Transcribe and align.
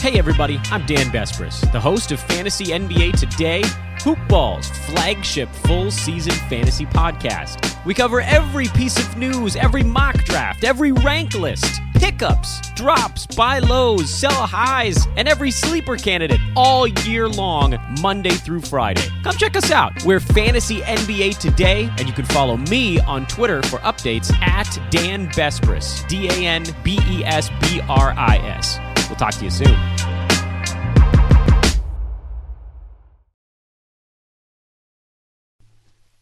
Hey 0.00 0.18
everybody, 0.18 0.58
I'm 0.70 0.86
Dan 0.86 1.10
Besbris, 1.10 1.70
the 1.72 1.78
host 1.78 2.10
of 2.10 2.20
Fantasy 2.20 2.68
NBA 2.68 3.20
Today, 3.20 3.62
Hoop 4.02 4.18
Ball's 4.30 4.66
flagship 4.86 5.50
full 5.50 5.90
season 5.90 6.32
fantasy 6.48 6.86
podcast. 6.86 7.84
We 7.84 7.92
cover 7.92 8.22
every 8.22 8.68
piece 8.68 8.98
of 8.98 9.18
news, 9.18 9.56
every 9.56 9.82
mock 9.82 10.16
draft, 10.24 10.64
every 10.64 10.92
rank 10.92 11.34
list, 11.34 11.82
pickups, 11.96 12.70
drops, 12.70 13.26
buy 13.26 13.58
lows, 13.58 14.08
sell 14.08 14.32
highs, 14.32 15.06
and 15.18 15.28
every 15.28 15.50
sleeper 15.50 15.96
candidate 15.96 16.40
all 16.56 16.86
year 16.86 17.28
long, 17.28 17.76
Monday 18.00 18.30
through 18.30 18.62
Friday. 18.62 19.06
Come 19.22 19.36
check 19.36 19.54
us 19.54 19.70
out. 19.70 19.92
We're 20.06 20.20
Fantasy 20.20 20.80
NBA 20.80 21.36
Today, 21.38 21.90
and 21.98 22.08
you 22.08 22.14
can 22.14 22.24
follow 22.24 22.56
me 22.56 23.00
on 23.00 23.26
Twitter 23.26 23.60
for 23.64 23.80
updates 23.80 24.32
at 24.40 24.78
Dan 24.90 25.28
Besbris, 25.32 26.08
D 26.08 26.28
A 26.28 26.48
N 26.48 26.64
B 26.82 26.98
E 27.06 27.22
S 27.22 27.50
B 27.60 27.82
R 27.86 28.14
I 28.16 28.38
S. 28.38 28.80
We'll 29.10 29.16
talk 29.16 29.34
to 29.34 29.44
you 29.44 29.50
soon. 29.50 29.76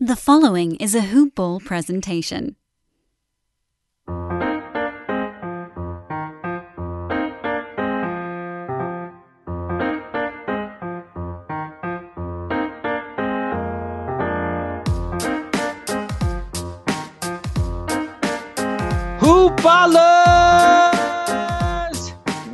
The 0.00 0.16
following 0.16 0.76
is 0.76 0.94
a 0.94 1.02
Hoop 1.02 1.34
Ball 1.34 1.60
presentation. 1.60 2.56
Hoopballers! 19.20 20.17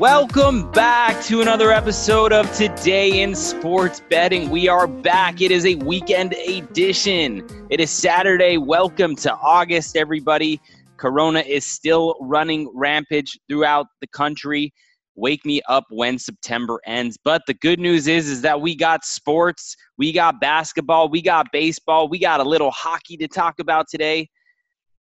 Welcome 0.07 0.71
back 0.73 1.25
to 1.25 1.41
another 1.41 1.73
episode 1.73 2.31
of 2.31 2.55
Today 2.55 3.23
in 3.23 3.35
Sports 3.35 4.03
Betting. 4.11 4.51
We 4.51 4.69
are 4.69 4.87
back. 4.87 5.41
It 5.41 5.51
is 5.51 5.65
a 5.65 5.77
weekend 5.77 6.35
edition. 6.47 7.43
It 7.71 7.81
is 7.81 7.91
Saturday. 7.91 8.59
Welcome 8.59 9.17
to 9.17 9.35
August, 9.37 9.97
everybody. 9.97 10.61
Corona 10.99 11.41
is 11.41 11.65
still 11.65 12.17
running 12.21 12.71
rampage 12.75 13.39
throughout 13.49 13.87
the 14.03 14.07
country. 14.09 14.75
Wake 15.15 15.43
me 15.47 15.63
up 15.71 15.85
when 15.89 16.19
September 16.19 16.83
ends. 16.85 17.17
But 17.25 17.41
the 17.47 17.55
good 17.55 17.81
news 17.81 18.07
is, 18.07 18.29
is 18.29 18.43
that 18.43 18.61
we 18.61 18.77
got 18.77 19.07
sports, 19.07 19.75
we 19.97 20.13
got 20.13 20.39
basketball, 20.39 21.09
we 21.09 21.23
got 21.23 21.47
baseball, 21.51 22.11
we 22.11 22.19
got 22.19 22.41
a 22.41 22.45
little 22.45 22.73
hockey 22.73 23.17
to 23.17 23.27
talk 23.27 23.59
about 23.59 23.87
today. 23.89 24.29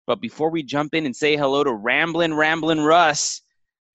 But 0.09 0.21
before 0.21 0.51
we 0.51 0.65
jump 0.65 0.93
in 0.93 1.07
and 1.07 1.15
say 1.15 1.37
hello 1.37 1.63
to 1.63 1.73
Ramblin' 1.73 2.35
Ramblin' 2.35 2.81
Russ, 2.81 3.43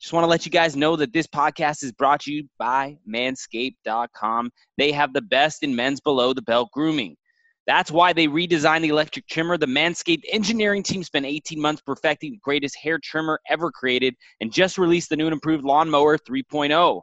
just 0.03 0.11
want 0.11 0.25
to 0.25 0.29
let 0.29 0.45
you 0.45 0.51
guys 0.51 0.75
know 0.75 0.97
that 0.97 1.13
this 1.13 1.27
podcast 1.27 1.81
is 1.81 1.93
brought 1.93 2.19
to 2.19 2.33
you 2.33 2.43
by 2.59 2.97
manscaped.com. 3.09 4.51
They 4.77 4.91
have 4.91 5.13
the 5.13 5.21
best 5.21 5.63
in 5.63 5.73
men's 5.73 6.01
below 6.01 6.33
the 6.33 6.41
belt 6.41 6.71
grooming. 6.73 7.15
That's 7.67 7.89
why 7.89 8.11
they 8.11 8.27
redesigned 8.27 8.81
the 8.81 8.89
electric 8.89 9.27
trimmer. 9.27 9.57
The 9.57 9.65
Manscaped 9.65 10.23
engineering 10.29 10.83
team 10.83 11.05
spent 11.05 11.25
18 11.25 11.57
months 11.57 11.81
perfecting 11.85 12.31
the 12.31 12.39
greatest 12.43 12.75
hair 12.75 12.99
trimmer 13.01 13.39
ever 13.49 13.71
created 13.71 14.13
and 14.41 14.51
just 14.51 14.77
released 14.77 15.07
the 15.07 15.15
new 15.15 15.27
and 15.27 15.33
improved 15.33 15.63
Lawnmower 15.63 16.17
3.0. 16.17 17.01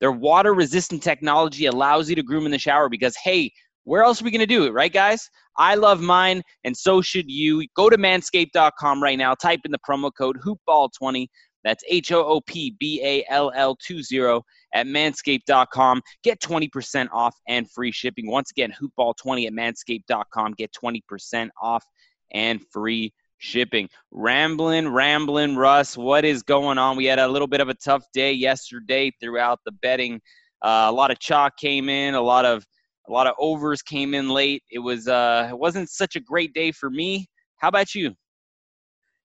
Their 0.00 0.12
water 0.12 0.54
resistant 0.54 1.02
technology 1.02 1.66
allows 1.66 2.08
you 2.08 2.14
to 2.14 2.22
groom 2.22 2.46
in 2.46 2.52
the 2.52 2.58
shower 2.60 2.88
because, 2.88 3.16
hey, 3.16 3.50
where 3.82 4.04
else 4.04 4.20
are 4.20 4.24
we 4.24 4.30
going 4.30 4.40
to 4.40 4.46
do 4.46 4.64
it, 4.64 4.72
right, 4.72 4.92
guys? 4.92 5.28
I 5.56 5.74
love 5.74 6.00
mine, 6.00 6.42
and 6.62 6.76
so 6.76 7.00
should 7.00 7.28
you. 7.28 7.66
Go 7.74 7.90
to 7.90 7.96
manscaped.com 7.96 9.02
right 9.02 9.18
now. 9.18 9.34
Type 9.34 9.60
in 9.64 9.72
the 9.72 9.78
promo 9.78 10.12
code 10.16 10.38
HoopBall20. 10.40 11.26
That's 11.64 11.84
H 11.88 12.12
O 12.12 12.24
O 12.24 12.40
P 12.40 12.76
B 12.78 13.00
A 13.02 13.24
L 13.28 13.52
L 13.54 13.76
20 13.76 14.40
at 14.74 14.86
manscaped.com. 14.86 16.02
Get 16.22 16.40
20% 16.40 17.08
off 17.12 17.34
and 17.48 17.70
free 17.70 17.92
shipping. 17.92 18.30
Once 18.30 18.50
again, 18.50 18.72
hoopball20 18.80 19.46
at 19.46 19.52
manscaped.com. 19.52 20.54
Get 20.54 20.72
20% 20.72 21.50
off 21.60 21.84
and 22.32 22.60
free 22.72 23.12
shipping. 23.38 23.88
Rambling, 24.10 24.88
rambling, 24.88 25.56
Russ, 25.56 25.96
what 25.96 26.24
is 26.24 26.42
going 26.42 26.78
on? 26.78 26.96
We 26.96 27.06
had 27.06 27.18
a 27.18 27.28
little 27.28 27.48
bit 27.48 27.60
of 27.60 27.68
a 27.68 27.74
tough 27.74 28.04
day 28.12 28.32
yesterday 28.32 29.12
throughout 29.20 29.60
the 29.64 29.72
betting. 29.72 30.20
Uh, 30.62 30.86
a 30.88 30.92
lot 30.92 31.10
of 31.10 31.18
chalk 31.18 31.56
came 31.56 31.88
in, 31.88 32.14
a 32.14 32.20
lot 32.20 32.44
of 32.44 32.64
a 33.08 33.12
lot 33.12 33.26
of 33.26 33.34
overs 33.38 33.80
came 33.80 34.12
in 34.12 34.28
late. 34.28 34.62
It 34.70 34.80
was 34.80 35.08
uh, 35.08 35.48
it 35.50 35.58
wasn't 35.58 35.88
such 35.88 36.16
a 36.16 36.20
great 36.20 36.52
day 36.52 36.72
for 36.72 36.90
me. 36.90 37.26
How 37.56 37.68
about 37.68 37.94
you? 37.94 38.14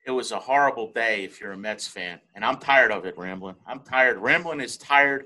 It 0.05 0.11
was 0.11 0.31
a 0.31 0.39
horrible 0.39 0.91
day 0.91 1.23
if 1.23 1.39
you're 1.39 1.53
a 1.53 1.57
Mets 1.57 1.87
fan. 1.87 2.19
And 2.35 2.43
I'm 2.43 2.57
tired 2.57 2.91
of 2.91 3.05
it, 3.05 3.17
Ramblin'. 3.17 3.55
I'm 3.65 3.79
tired. 3.81 4.17
Ramblin' 4.17 4.61
is 4.61 4.77
tired 4.77 5.25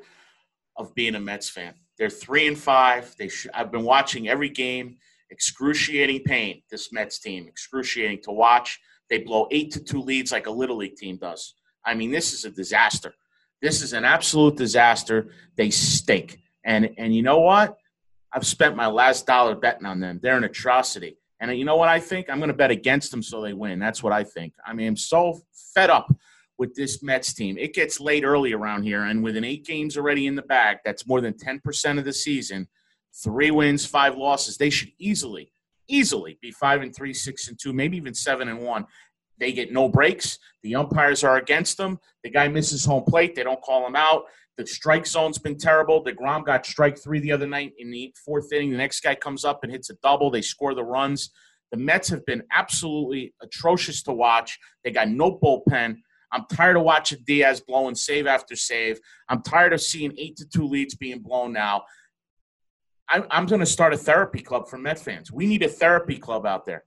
of 0.76 0.94
being 0.94 1.16
a 1.16 1.20
Mets 1.20 1.50
fan. 1.50 1.74
They're 1.98 2.10
three 2.10 2.48
and 2.48 2.58
five. 2.58 3.16
They 3.18 3.28
sh- 3.28 3.48
I've 3.54 3.72
been 3.72 3.84
watching 3.84 4.28
every 4.28 4.50
game. 4.50 4.98
Excruciating 5.30 6.22
pain, 6.24 6.62
this 6.70 6.94
Mets 6.94 7.20
team. 7.20 7.48
Excruciating 7.48 8.22
to 8.24 8.32
watch. 8.32 8.80
They 9.10 9.20
blow 9.20 9.48
eight 9.52 9.72
to 9.72 9.80
two 9.80 10.02
leads 10.02 10.32
like 10.32 10.48
a 10.48 10.52
Little 10.52 10.78
League 10.78 10.96
team 10.96 11.18
does. 11.18 11.56
I 11.84 11.96
mean, 11.96 12.12
this 12.12 12.34
is 12.34 12.46
a 12.46 12.52
disaster. 12.52 13.14
This 13.62 13.82
is 13.82 13.94
an 13.94 14.06
absolute 14.06 14.56
disaster. 14.56 15.32
They 15.56 15.72
stink. 15.72 16.40
And 16.64 16.90
and 16.98 17.16
you 17.16 17.24
know 17.24 17.40
what? 17.40 17.78
I've 18.32 18.46
spent 18.46 18.76
my 18.76 18.88
last 18.88 19.26
dollar 19.26 19.56
betting 19.56 19.86
on 19.86 20.00
them. 20.00 20.20
They're 20.22 20.38
an 20.38 20.44
atrocity. 20.44 21.17
And 21.40 21.56
you 21.58 21.66
know 21.66 21.76
what 21.76 21.90
I 21.90 22.00
think? 22.00 22.30
I'm 22.30 22.40
going 22.40 22.50
to 22.50 22.56
bet 22.56 22.72
against 22.72 23.12
them 23.12 23.22
so 23.22 23.42
they 23.42 23.54
win. 23.54 23.80
That's 23.80 24.02
what 24.02 24.14
I 24.14 24.24
think. 24.24 24.54
I 24.66 24.74
mean, 24.74 24.88
I'm 24.88 24.98
so 24.98 25.40
fed 25.74 25.90
up 25.90 26.14
with 26.58 26.74
this 26.76 27.04
Mets 27.04 27.34
team. 27.34 27.58
It 27.58 27.74
gets 27.74 28.00
late 28.00 28.24
early 28.24 28.54
around 28.54 28.84
here, 28.84 29.04
and 29.04 29.24
within 29.24 29.44
eight 29.44 29.66
games 29.66 29.98
already 29.98 30.26
in 30.26 30.36
the 30.36 30.42
bag, 30.42 30.78
that's 30.84 31.08
more 31.08 31.22
than 31.22 31.34
10% 31.34 32.00
of 32.00 32.06
the 32.06 32.14
season. 32.14 32.68
Three 33.24 33.52
wins, 33.52 33.86
five 33.86 34.18
losses. 34.18 34.58
They 34.58 34.70
should 34.70 34.92
easily, 34.98 35.52
easily 35.88 36.38
be 36.42 36.52
five 36.52 36.82
and 36.82 36.96
three, 36.96 37.14
six 37.14 37.48
and 37.48 37.60
two, 37.60 37.74
maybe 37.74 37.98
even 37.98 38.14
seven 38.14 38.48
and 38.48 38.60
one. 38.60 38.86
They 39.40 39.52
get 39.52 39.72
no 39.72 39.88
breaks. 39.88 40.40
The 40.64 40.76
umpires 40.76 41.24
are 41.24 41.38
against 41.38 41.78
them. 41.78 42.00
The 42.24 42.32
guy 42.32 42.48
misses 42.48 42.86
home 42.86 43.04
plate. 43.04 43.36
They 43.36 43.44
don't 43.44 43.62
call 43.62 43.86
him 43.86 43.96
out. 43.96 44.26
The 44.58 44.66
strike 44.66 45.06
zone's 45.06 45.38
been 45.38 45.58
terrible. 45.58 46.04
DeGrom 46.04 46.46
got 46.46 46.66
strike 46.66 46.98
three 46.98 47.20
the 47.20 47.32
other 47.32 47.46
night 47.46 47.74
in 47.78 47.92
the 47.92 48.14
fourth 48.26 48.52
inning. 48.52 48.72
The 48.72 48.78
next 48.78 49.02
guy 49.02 49.14
comes 49.14 49.46
up 49.46 49.60
and 49.64 49.72
hits 49.72 49.90
a 49.92 49.96
double. 50.02 50.32
They 50.32 50.42
score 50.42 50.74
the 50.74 50.84
runs. 50.84 51.30
The 51.72 51.78
Mets 51.78 52.10
have 52.10 52.26
been 52.26 52.44
absolutely 52.52 53.34
atrocious 53.42 54.02
to 54.04 54.14
watch. 54.14 54.58
They 54.84 54.92
got 54.92 55.10
no 55.10 55.38
bullpen. 55.38 55.98
I'm 56.32 56.46
tired 56.52 56.76
of 56.76 56.84
watching 56.84 57.20
Diaz 57.26 57.62
blowing 57.62 57.96
save 57.96 58.26
after 58.26 58.56
save. 58.56 59.00
I'm 59.30 59.42
tired 59.42 59.74
of 59.74 59.82
seeing 59.82 60.14
eight 60.18 60.38
to 60.38 60.46
two 60.48 60.68
leads 60.68 60.96
being 60.96 61.20
blown 61.20 61.54
now. 61.54 61.84
I, 63.10 63.24
I'm 63.32 63.46
going 63.46 63.60
to 63.60 63.66
start 63.66 63.94
a 63.94 63.98
therapy 63.98 64.42
club 64.42 64.68
for 64.68 64.78
Met 64.78 65.00
fans. 65.00 65.32
We 65.32 65.46
need 65.46 65.64
a 65.64 65.70
therapy 65.70 66.18
club 66.18 66.46
out 66.46 66.66
there. 66.66 66.84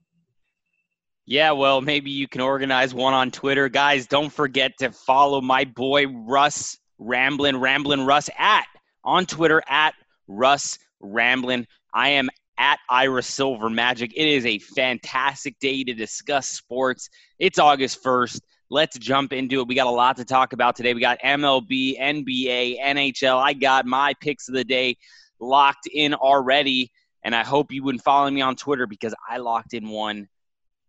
Yeah, 1.25 1.51
well, 1.51 1.81
maybe 1.81 2.11
you 2.11 2.27
can 2.27 2.41
organize 2.41 2.93
one 2.93 3.13
on 3.13 3.31
Twitter. 3.31 3.69
Guys, 3.69 4.07
don't 4.07 4.31
forget 4.31 4.73
to 4.79 4.91
follow 4.91 5.39
my 5.39 5.63
boy 5.63 6.07
Russ 6.07 6.77
Ramblin' 7.01 7.57
Ramblin' 7.57 8.05
Russ 8.05 8.29
at 8.37 8.67
on 9.03 9.25
Twitter 9.25 9.63
at 9.67 9.95
Russ 10.27 10.77
Ramblin'. 10.99 11.65
I 11.95 12.09
am 12.09 12.29
at 12.59 12.77
Ira 12.91 13.23
Silver 13.23 13.71
Magic. 13.71 14.13
It 14.15 14.27
is 14.27 14.45
a 14.45 14.59
fantastic 14.59 15.57
day 15.59 15.83
to 15.83 15.95
discuss 15.95 16.47
sports. 16.47 17.09
It's 17.39 17.57
August 17.57 18.03
1st. 18.03 18.41
Let's 18.69 18.99
jump 18.99 19.33
into 19.33 19.61
it. 19.61 19.67
We 19.67 19.73
got 19.73 19.87
a 19.87 19.89
lot 19.89 20.15
to 20.17 20.25
talk 20.25 20.53
about 20.53 20.75
today. 20.75 20.93
We 20.93 21.01
got 21.01 21.19
MLB, 21.21 21.99
NBA, 21.99 22.79
NHL. 22.79 23.41
I 23.41 23.53
got 23.53 23.87
my 23.87 24.13
picks 24.21 24.47
of 24.47 24.53
the 24.53 24.63
day 24.63 24.95
locked 25.39 25.87
in 25.91 26.13
already. 26.13 26.91
And 27.23 27.35
I 27.35 27.43
hope 27.43 27.71
you 27.71 27.83
wouldn't 27.83 28.03
follow 28.03 28.29
me 28.29 28.41
on 28.41 28.55
Twitter 28.55 28.85
because 28.85 29.15
I 29.27 29.37
locked 29.37 29.73
in 29.73 29.89
one 29.89 30.27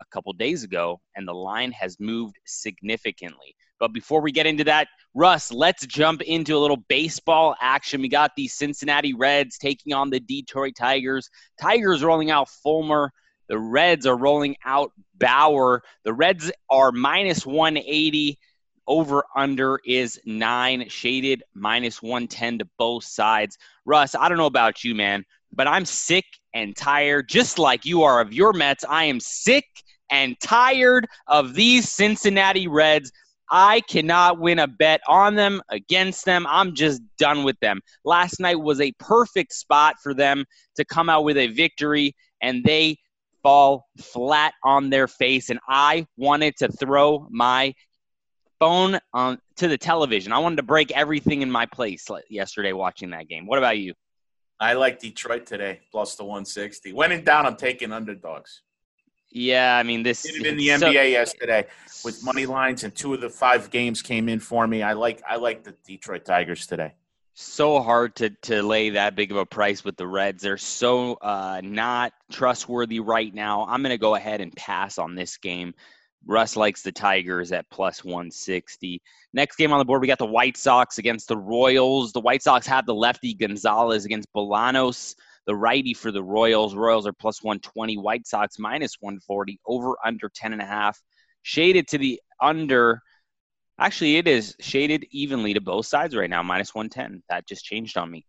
a 0.02 0.04
couple 0.12 0.34
days 0.34 0.62
ago 0.62 1.00
and 1.16 1.26
the 1.26 1.32
line 1.32 1.72
has 1.72 1.98
moved 1.98 2.36
significantly. 2.44 3.56
But 3.82 3.92
before 3.92 4.20
we 4.20 4.30
get 4.30 4.46
into 4.46 4.62
that, 4.62 4.86
Russ, 5.12 5.50
let's 5.50 5.84
jump 5.88 6.22
into 6.22 6.56
a 6.56 6.60
little 6.60 6.76
baseball 6.76 7.56
action. 7.60 8.00
We 8.00 8.08
got 8.08 8.30
the 8.36 8.46
Cincinnati 8.46 9.12
Reds 9.12 9.58
taking 9.58 9.92
on 9.92 10.08
the 10.08 10.20
Detroit 10.20 10.74
Tigers. 10.78 11.28
Tigers 11.60 12.04
rolling 12.04 12.30
out 12.30 12.48
Fulmer. 12.48 13.10
The 13.48 13.58
Reds 13.58 14.06
are 14.06 14.16
rolling 14.16 14.54
out 14.64 14.92
Bauer. 15.18 15.82
The 16.04 16.12
Reds 16.12 16.52
are 16.70 16.92
minus 16.92 17.44
180. 17.44 18.38
Over 18.86 19.24
under 19.34 19.80
is 19.84 20.20
nine, 20.24 20.88
shaded 20.88 21.42
minus 21.52 22.00
110 22.00 22.60
to 22.60 22.68
both 22.78 23.02
sides. 23.02 23.58
Russ, 23.84 24.14
I 24.14 24.28
don't 24.28 24.38
know 24.38 24.46
about 24.46 24.84
you, 24.84 24.94
man, 24.94 25.24
but 25.52 25.66
I'm 25.66 25.86
sick 25.86 26.26
and 26.54 26.76
tired, 26.76 27.28
just 27.28 27.58
like 27.58 27.84
you 27.84 28.04
are 28.04 28.20
of 28.20 28.32
your 28.32 28.52
Mets. 28.52 28.84
I 28.88 29.06
am 29.06 29.18
sick 29.18 29.64
and 30.08 30.38
tired 30.38 31.08
of 31.26 31.54
these 31.54 31.88
Cincinnati 31.88 32.68
Reds. 32.68 33.10
I 33.54 33.82
cannot 33.82 34.40
win 34.40 34.58
a 34.58 34.66
bet 34.66 35.02
on 35.06 35.34
them, 35.34 35.60
against 35.68 36.24
them. 36.24 36.46
I'm 36.48 36.74
just 36.74 37.02
done 37.18 37.44
with 37.44 37.60
them. 37.60 37.82
Last 38.02 38.40
night 38.40 38.58
was 38.58 38.80
a 38.80 38.92
perfect 38.92 39.52
spot 39.52 39.96
for 40.02 40.14
them 40.14 40.46
to 40.76 40.86
come 40.86 41.10
out 41.10 41.24
with 41.24 41.36
a 41.36 41.48
victory, 41.48 42.16
and 42.40 42.64
they 42.64 42.96
fall 43.42 43.84
flat 44.00 44.54
on 44.64 44.88
their 44.88 45.06
face. 45.06 45.50
And 45.50 45.60
I 45.68 46.06
wanted 46.16 46.56
to 46.56 46.68
throw 46.68 47.28
my 47.30 47.74
phone 48.58 48.98
on 49.12 49.38
to 49.56 49.68
the 49.68 49.76
television. 49.76 50.32
I 50.32 50.38
wanted 50.38 50.56
to 50.56 50.62
break 50.62 50.90
everything 50.92 51.42
in 51.42 51.50
my 51.50 51.66
place 51.66 52.06
yesterday 52.30 52.72
watching 52.72 53.10
that 53.10 53.28
game. 53.28 53.46
What 53.46 53.58
about 53.58 53.76
you? 53.76 53.92
I 54.58 54.74
like 54.74 54.98
Detroit 54.98 55.44
today, 55.44 55.80
plus 55.90 56.14
the 56.14 56.24
160. 56.24 56.94
When 56.94 57.12
in 57.12 57.24
doubt, 57.24 57.44
I'm 57.44 57.56
taking 57.56 57.92
underdogs. 57.92 58.62
Yeah, 59.32 59.76
I 59.76 59.82
mean 59.82 60.02
this 60.02 60.22
did 60.22 60.36
it 60.36 60.46
in 60.46 60.56
the 60.58 60.68
so, 60.68 60.92
NBA 60.92 61.12
yesterday 61.12 61.66
with 62.04 62.22
money 62.22 62.46
lines, 62.46 62.84
and 62.84 62.94
two 62.94 63.14
of 63.14 63.20
the 63.20 63.30
five 63.30 63.70
games 63.70 64.02
came 64.02 64.28
in 64.28 64.38
for 64.38 64.66
me. 64.66 64.82
I 64.82 64.92
like 64.92 65.22
I 65.28 65.36
like 65.36 65.64
the 65.64 65.74
Detroit 65.86 66.24
Tigers 66.24 66.66
today. 66.66 66.92
So 67.34 67.80
hard 67.80 68.14
to 68.16 68.30
to 68.42 68.62
lay 68.62 68.90
that 68.90 69.16
big 69.16 69.30
of 69.30 69.38
a 69.38 69.46
price 69.46 69.84
with 69.84 69.96
the 69.96 70.06
Reds. 70.06 70.42
They're 70.42 70.58
so 70.58 71.14
uh, 71.14 71.62
not 71.64 72.12
trustworthy 72.30 73.00
right 73.00 73.32
now. 73.34 73.64
I'm 73.66 73.82
going 73.82 73.90
to 73.90 73.98
go 73.98 74.16
ahead 74.16 74.42
and 74.42 74.54
pass 74.54 74.98
on 74.98 75.14
this 75.14 75.38
game. 75.38 75.72
Russ 76.26 76.54
likes 76.54 76.82
the 76.82 76.92
Tigers 76.92 77.50
at 77.50 77.68
plus 77.70 78.04
160. 78.04 79.02
Next 79.32 79.56
game 79.56 79.72
on 79.72 79.78
the 79.78 79.84
board, 79.84 80.02
we 80.02 80.06
got 80.06 80.18
the 80.18 80.26
White 80.26 80.56
Sox 80.56 80.98
against 80.98 81.26
the 81.26 81.36
Royals. 81.36 82.12
The 82.12 82.20
White 82.20 82.42
Sox 82.42 82.66
have 82.66 82.86
the 82.86 82.94
lefty 82.94 83.34
Gonzalez 83.34 84.04
against 84.04 84.32
Bolanos 84.32 85.16
the 85.46 85.56
righty 85.56 85.94
for 85.94 86.12
the 86.12 86.22
Royals. 86.22 86.74
Royals 86.74 87.06
are 87.06 87.12
plus 87.12 87.42
120. 87.42 87.96
White 87.98 88.26
Sox 88.26 88.58
minus 88.58 88.96
140. 89.00 89.60
Over 89.66 89.96
under 90.04 90.30
10 90.34 90.52
and 90.52 90.62
a 90.62 90.66
half. 90.66 91.00
Shaded 91.42 91.88
to 91.88 91.98
the 91.98 92.20
under. 92.40 93.00
Actually, 93.78 94.16
it 94.16 94.28
is 94.28 94.54
shaded 94.60 95.06
evenly 95.10 95.54
to 95.54 95.60
both 95.60 95.86
sides 95.86 96.14
right 96.14 96.30
now, 96.30 96.42
minus 96.42 96.74
110. 96.74 97.22
That 97.28 97.46
just 97.48 97.64
changed 97.64 97.96
on 97.96 98.10
me. 98.10 98.24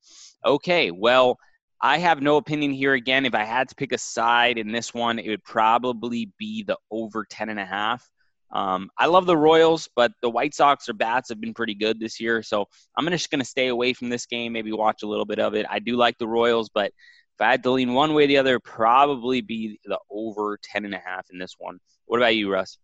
Okay, 0.46 0.90
well, 0.90 1.38
I 1.82 1.98
have 1.98 2.22
no 2.22 2.38
opinion 2.38 2.72
here. 2.72 2.94
Again, 2.94 3.26
if 3.26 3.36
I 3.36 3.44
had 3.44 3.70
to 3.70 3.76
pick 3.76 3.92
a 3.92 3.98
side 3.98 4.58
in 4.58 4.72
this 4.72 4.94
one, 4.94 5.20
it 5.20 5.30
would 5.30 5.44
probably 5.44 6.32
be 6.40 6.64
the 6.64 6.78
over 6.90 7.26
10 7.30 7.50
and 7.50 7.60
a 7.60 7.66
half. 7.66 8.10
Um, 8.54 8.92
I 8.98 9.08
love 9.08 9.26
the 9.26 9.36
Royals, 9.36 9.90
but 9.96 10.12
the 10.22 10.30
White 10.30 10.54
Sox 10.54 10.88
or 10.88 10.94
bats 10.94 11.30
have 11.30 11.42
been 11.42 11.56
pretty 11.56 11.74
good 11.74 12.00
this 12.00 12.20
year. 12.20 12.44
So 12.44 12.66
I'm 12.96 13.08
just 13.08 13.32
going 13.32 13.40
to 13.40 13.46
stay 13.46 13.68
away 13.68 13.94
from 13.94 14.10
this 14.10 14.28
game, 14.28 14.54
maybe 14.54 14.72
watch 14.72 15.02
a 15.02 15.08
little 15.08 15.26
bit 15.26 15.40
of 15.40 15.56
it. 15.56 15.66
I 15.70 15.80
do 15.80 15.96
like 15.96 16.20
the 16.20 16.28
Royals, 16.28 16.70
but 16.70 16.88
if 16.88 17.42
I 17.42 17.50
had 17.50 17.64
to 17.64 17.72
lean 17.72 17.94
one 17.94 18.14
way 18.14 18.26
or 18.26 18.28
the 18.28 18.38
other, 18.38 18.60
probably 18.60 19.42
be 19.42 19.80
the 19.86 19.98
over 20.12 20.60
10 20.62 20.86
and 20.86 20.94
a 20.94 21.00
half 21.00 21.26
in 21.34 21.40
this 21.40 21.56
one. 21.58 21.80
What 22.06 22.18
about 22.18 22.36
you, 22.36 22.54
Russ? 22.54 22.78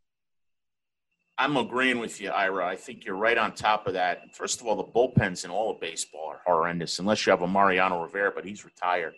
I'm 1.37 1.55
agreeing 1.55 1.99
with 1.99 2.19
you, 2.19 2.31
Ira. 2.31 2.67
I 2.67 2.75
think 2.75 3.05
you're 3.05 3.15
right 3.15 3.37
on 3.37 3.53
top 3.53 3.85
of 3.85 3.93
that. 3.93 4.35
First 4.35 4.59
of 4.59 4.67
all, 4.67 4.75
the 4.75 4.83
bullpens 4.83 5.45
in 5.45 5.51
all 5.51 5.71
of 5.71 5.79
baseball 5.79 6.31
are 6.31 6.41
horrendous, 6.45 6.97
unless 6.97 7.25
you 7.25 7.29
have 7.29 7.43
a 7.43 7.47
Mariano 7.47 8.01
Rivera, 8.01 8.31
but 8.35 8.43
he's 8.43 8.65
retired. 8.65 9.13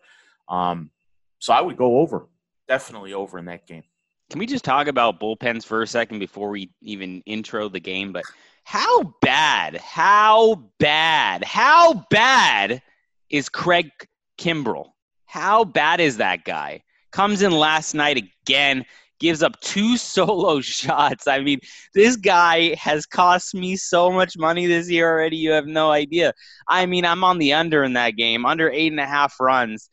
Um, 0.50 0.92
so 1.40 1.54
I 1.54 1.62
would 1.62 1.78
go 1.78 2.00
over, 2.00 2.28
definitely 2.68 3.14
over 3.14 3.40
in 3.40 3.46
that 3.46 3.66
game. 3.66 3.84
Can 4.32 4.40
we 4.40 4.46
just 4.46 4.64
talk 4.64 4.88
about 4.88 5.20
bullpens 5.20 5.66
for 5.66 5.82
a 5.82 5.88
second 5.88 6.20
before 6.20 6.52
we 6.52 6.72
even 6.82 7.22
intro 7.26 7.68
the 7.68 7.82
game? 7.82 8.14
But 8.14 8.24
how 8.64 9.14
bad, 9.22 9.76
how 9.76 10.70
bad, 10.80 11.44
how 11.44 12.06
bad 12.10 12.82
is 13.30 13.50
Craig 13.50 13.92
Kimbrel? 14.38 14.92
How 15.26 15.66
bad 15.66 16.00
is 16.00 16.16
that 16.16 16.46
guy? 16.46 16.82
Comes 17.12 17.42
in 17.42 17.52
last 17.52 17.94
night 17.94 18.24
again, 18.46 18.86
gives 19.20 19.44
up 19.44 19.60
two 19.60 19.98
solo 19.98 20.62
shots. 20.62 21.28
I 21.28 21.42
mean, 21.42 21.60
this 21.94 22.16
guy 22.16 22.74
has 22.76 23.06
cost 23.06 23.54
me 23.54 23.76
so 23.76 24.10
much 24.10 24.38
money 24.38 24.66
this 24.66 24.90
year 24.90 25.12
already. 25.12 25.36
You 25.36 25.52
have 25.52 25.68
no 25.68 25.92
idea. 25.92 26.34
I 26.70 26.86
mean, 26.86 27.04
I'm 27.04 27.26
on 27.26 27.38
the 27.38 27.52
under 27.52 27.84
in 27.84 27.92
that 27.94 28.16
game, 28.16 28.46
under 28.46 28.72
eight 28.72 28.94
and 28.94 29.02
a 29.02 29.06
half 29.06 29.38
runs. 29.42 29.90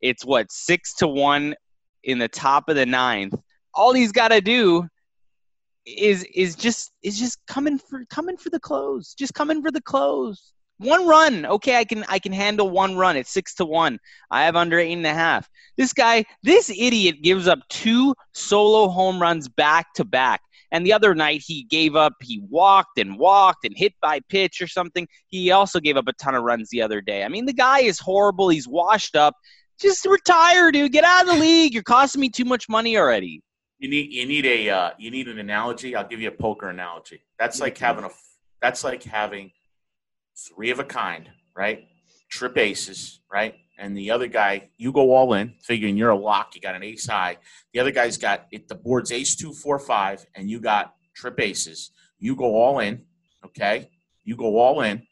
It's 0.00 0.24
what, 0.24 0.50
six 0.50 0.94
to 0.94 1.06
one 1.06 1.54
in 2.02 2.18
the 2.18 2.28
top 2.28 2.70
of 2.70 2.76
the 2.76 2.86
ninth 2.86 3.34
all 3.74 3.92
he's 3.92 4.12
got 4.12 4.28
to 4.28 4.40
do 4.40 4.86
is 5.86 6.24
is 6.34 6.54
just 6.54 6.92
is 7.02 7.18
just 7.18 7.38
coming 7.46 7.78
for 7.78 8.04
coming 8.10 8.36
for 8.36 8.50
the 8.50 8.60
close. 8.60 9.14
Just 9.14 9.34
coming 9.34 9.62
for 9.62 9.70
the 9.70 9.82
close. 9.82 10.52
One 10.78 11.06
run, 11.06 11.46
okay, 11.46 11.76
I 11.76 11.84
can 11.84 12.04
I 12.08 12.18
can 12.18 12.32
handle 12.32 12.68
one 12.70 12.96
run. 12.96 13.16
It's 13.16 13.30
six 13.30 13.54
to 13.56 13.64
one. 13.64 13.98
I 14.30 14.44
have 14.44 14.56
under 14.56 14.78
eight 14.78 14.92
and 14.92 15.06
a 15.06 15.14
half. 15.14 15.48
This 15.76 15.92
guy, 15.92 16.24
this 16.42 16.70
idiot, 16.70 17.22
gives 17.22 17.46
up 17.46 17.60
two 17.68 18.14
solo 18.32 18.88
home 18.88 19.20
runs 19.20 19.48
back 19.48 19.92
to 19.94 20.04
back. 20.04 20.40
And 20.72 20.86
the 20.86 20.92
other 20.94 21.14
night 21.14 21.42
he 21.46 21.64
gave 21.64 21.96
up, 21.96 22.14
he 22.22 22.42
walked 22.48 22.98
and 22.98 23.18
walked 23.18 23.66
and 23.66 23.76
hit 23.76 23.92
by 24.00 24.20
pitch 24.30 24.62
or 24.62 24.66
something. 24.66 25.06
He 25.26 25.50
also 25.50 25.78
gave 25.80 25.98
up 25.98 26.08
a 26.08 26.14
ton 26.14 26.34
of 26.34 26.42
runs 26.42 26.70
the 26.70 26.80
other 26.80 27.02
day. 27.02 27.24
I 27.24 27.28
mean, 27.28 27.44
the 27.44 27.52
guy 27.52 27.80
is 27.80 27.98
horrible. 27.98 28.48
He's 28.48 28.66
washed 28.66 29.14
up. 29.14 29.34
Just 29.78 30.06
retire, 30.06 30.72
dude. 30.72 30.92
Get 30.92 31.04
out 31.04 31.28
of 31.28 31.34
the 31.34 31.40
league. 31.40 31.74
You're 31.74 31.82
costing 31.82 32.22
me 32.22 32.30
too 32.30 32.46
much 32.46 32.68
money 32.70 32.96
already. 32.96 33.42
You 33.82 33.88
need 33.88 34.12
you 34.12 34.26
need 34.26 34.46
a 34.46 34.70
uh, 34.70 34.90
you 34.96 35.10
need 35.10 35.26
an 35.26 35.40
analogy. 35.40 35.96
I'll 35.96 36.06
give 36.06 36.20
you 36.20 36.28
a 36.28 36.38
poker 36.46 36.68
analogy. 36.68 37.24
That's 37.36 37.60
like 37.60 37.76
having 37.76 38.04
a 38.04 38.10
that's 38.60 38.84
like 38.84 39.02
having 39.02 39.50
three 40.36 40.70
of 40.70 40.78
a 40.78 40.84
kind, 40.84 41.28
right? 41.56 41.88
Trip 42.30 42.56
aces, 42.58 43.18
right? 43.30 43.56
And 43.76 43.96
the 43.96 44.12
other 44.12 44.28
guy, 44.28 44.70
you 44.76 44.92
go 44.92 45.12
all 45.12 45.34
in, 45.34 45.54
figuring 45.60 45.96
you're 45.96 46.10
a 46.10 46.16
lock. 46.16 46.54
You 46.54 46.60
got 46.60 46.76
an 46.76 46.84
ace 46.84 47.08
high. 47.08 47.38
The 47.72 47.80
other 47.80 47.90
guy's 47.90 48.18
got 48.18 48.46
it. 48.52 48.68
The 48.68 48.76
board's 48.76 49.10
ace 49.10 49.34
two 49.34 49.52
four 49.52 49.80
five, 49.80 50.24
and 50.36 50.48
you 50.48 50.60
got 50.60 50.94
trip 51.16 51.40
aces. 51.40 51.90
You 52.20 52.36
go 52.36 52.54
all 52.54 52.78
in, 52.78 53.02
okay? 53.44 53.90
You 54.22 54.36
go 54.36 54.60
all 54.60 54.82
in. 54.82 55.08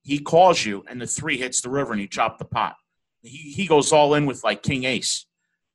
He 0.00 0.18
calls 0.18 0.64
you, 0.64 0.82
and 0.88 0.98
the 0.98 1.06
three 1.06 1.36
hits 1.36 1.60
the 1.60 1.68
river, 1.68 1.92
and 1.92 2.00
you 2.00 2.08
chop 2.08 2.38
the 2.38 2.46
pot. 2.46 2.76
He 3.20 3.52
he 3.52 3.66
goes 3.66 3.92
all 3.92 4.14
in 4.14 4.24
with 4.24 4.42
like 4.42 4.62
king 4.62 4.84
ace. 4.84 5.26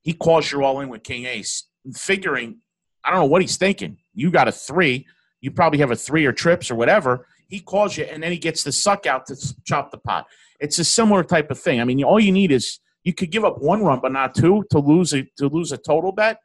He 0.01 0.13
calls 0.13 0.51
you 0.51 0.63
all 0.63 0.79
in 0.79 0.89
with 0.89 1.03
king 1.03 1.25
ace 1.25 1.68
figuring, 1.93 2.57
I 3.03 3.11
don't 3.11 3.19
know 3.19 3.25
what 3.25 3.41
he's 3.41 3.57
thinking. 3.57 3.97
You 4.13 4.31
got 4.31 4.47
a 4.47 4.51
three. 4.51 5.07
You 5.41 5.51
probably 5.51 5.79
have 5.79 5.91
a 5.91 5.95
three 5.95 6.25
or 6.25 6.33
trips 6.33 6.69
or 6.69 6.75
whatever. 6.75 7.27
He 7.47 7.59
calls 7.59 7.97
you, 7.97 8.03
and 8.03 8.21
then 8.21 8.31
he 8.31 8.37
gets 8.37 8.63
the 8.63 8.71
suck 8.71 9.05
out 9.05 9.25
to 9.27 9.55
chop 9.65 9.91
the 9.91 9.97
pot. 9.97 10.27
It's 10.59 10.77
a 10.77 10.83
similar 10.83 11.23
type 11.23 11.49
of 11.49 11.59
thing. 11.59 11.81
I 11.81 11.85
mean, 11.85 12.03
all 12.03 12.19
you 12.19 12.31
need 12.31 12.51
is 12.51 12.79
you 13.03 13.13
could 13.13 13.31
give 13.31 13.45
up 13.45 13.61
one 13.61 13.81
run, 13.81 13.99
but 14.01 14.11
not 14.11 14.35
two 14.35 14.63
to 14.71 14.79
lose 14.79 15.13
a 15.13 15.23
to 15.37 15.47
lose 15.47 15.71
a 15.71 15.77
total 15.77 16.11
bet. 16.11 16.39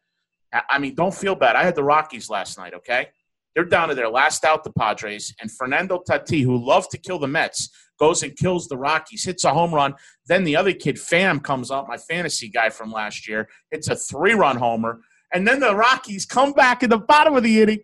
I 0.70 0.78
mean, 0.78 0.94
don't 0.94 1.14
feel 1.14 1.34
bad. 1.34 1.56
I 1.56 1.64
had 1.64 1.74
the 1.74 1.82
Rockies 1.82 2.30
last 2.30 2.56
night. 2.56 2.74
Okay, 2.74 3.08
they're 3.54 3.64
down 3.64 3.88
to 3.88 3.94
their 3.94 4.08
last 4.08 4.44
out, 4.44 4.64
the 4.64 4.72
Padres, 4.72 5.34
and 5.40 5.50
Fernando 5.50 6.02
Tatis, 6.08 6.44
who 6.44 6.56
loved 6.56 6.90
to 6.92 6.98
kill 6.98 7.18
the 7.18 7.26
Mets, 7.26 7.68
goes 7.98 8.22
and 8.22 8.36
kills 8.36 8.68
the 8.68 8.76
Rockies, 8.76 9.24
hits 9.24 9.44
a 9.44 9.50
home 9.52 9.74
run. 9.74 9.94
Then 10.26 10.44
the 10.44 10.56
other 10.56 10.72
kid, 10.72 10.96
Pham, 10.96 11.42
comes 11.42 11.70
up, 11.70 11.88
my 11.88 11.96
fantasy 11.96 12.48
guy 12.48 12.70
from 12.70 12.92
last 12.92 13.28
year, 13.28 13.48
hits 13.70 13.88
a 13.88 13.96
three-run 13.96 14.56
homer. 14.56 15.00
And 15.34 15.46
then 15.46 15.58
the 15.60 15.74
Rockies 15.74 16.24
come 16.24 16.52
back 16.52 16.82
in 16.84 16.90
the 16.90 16.98
bottom 16.98 17.34
of 17.34 17.42
the 17.42 17.60
inning, 17.60 17.80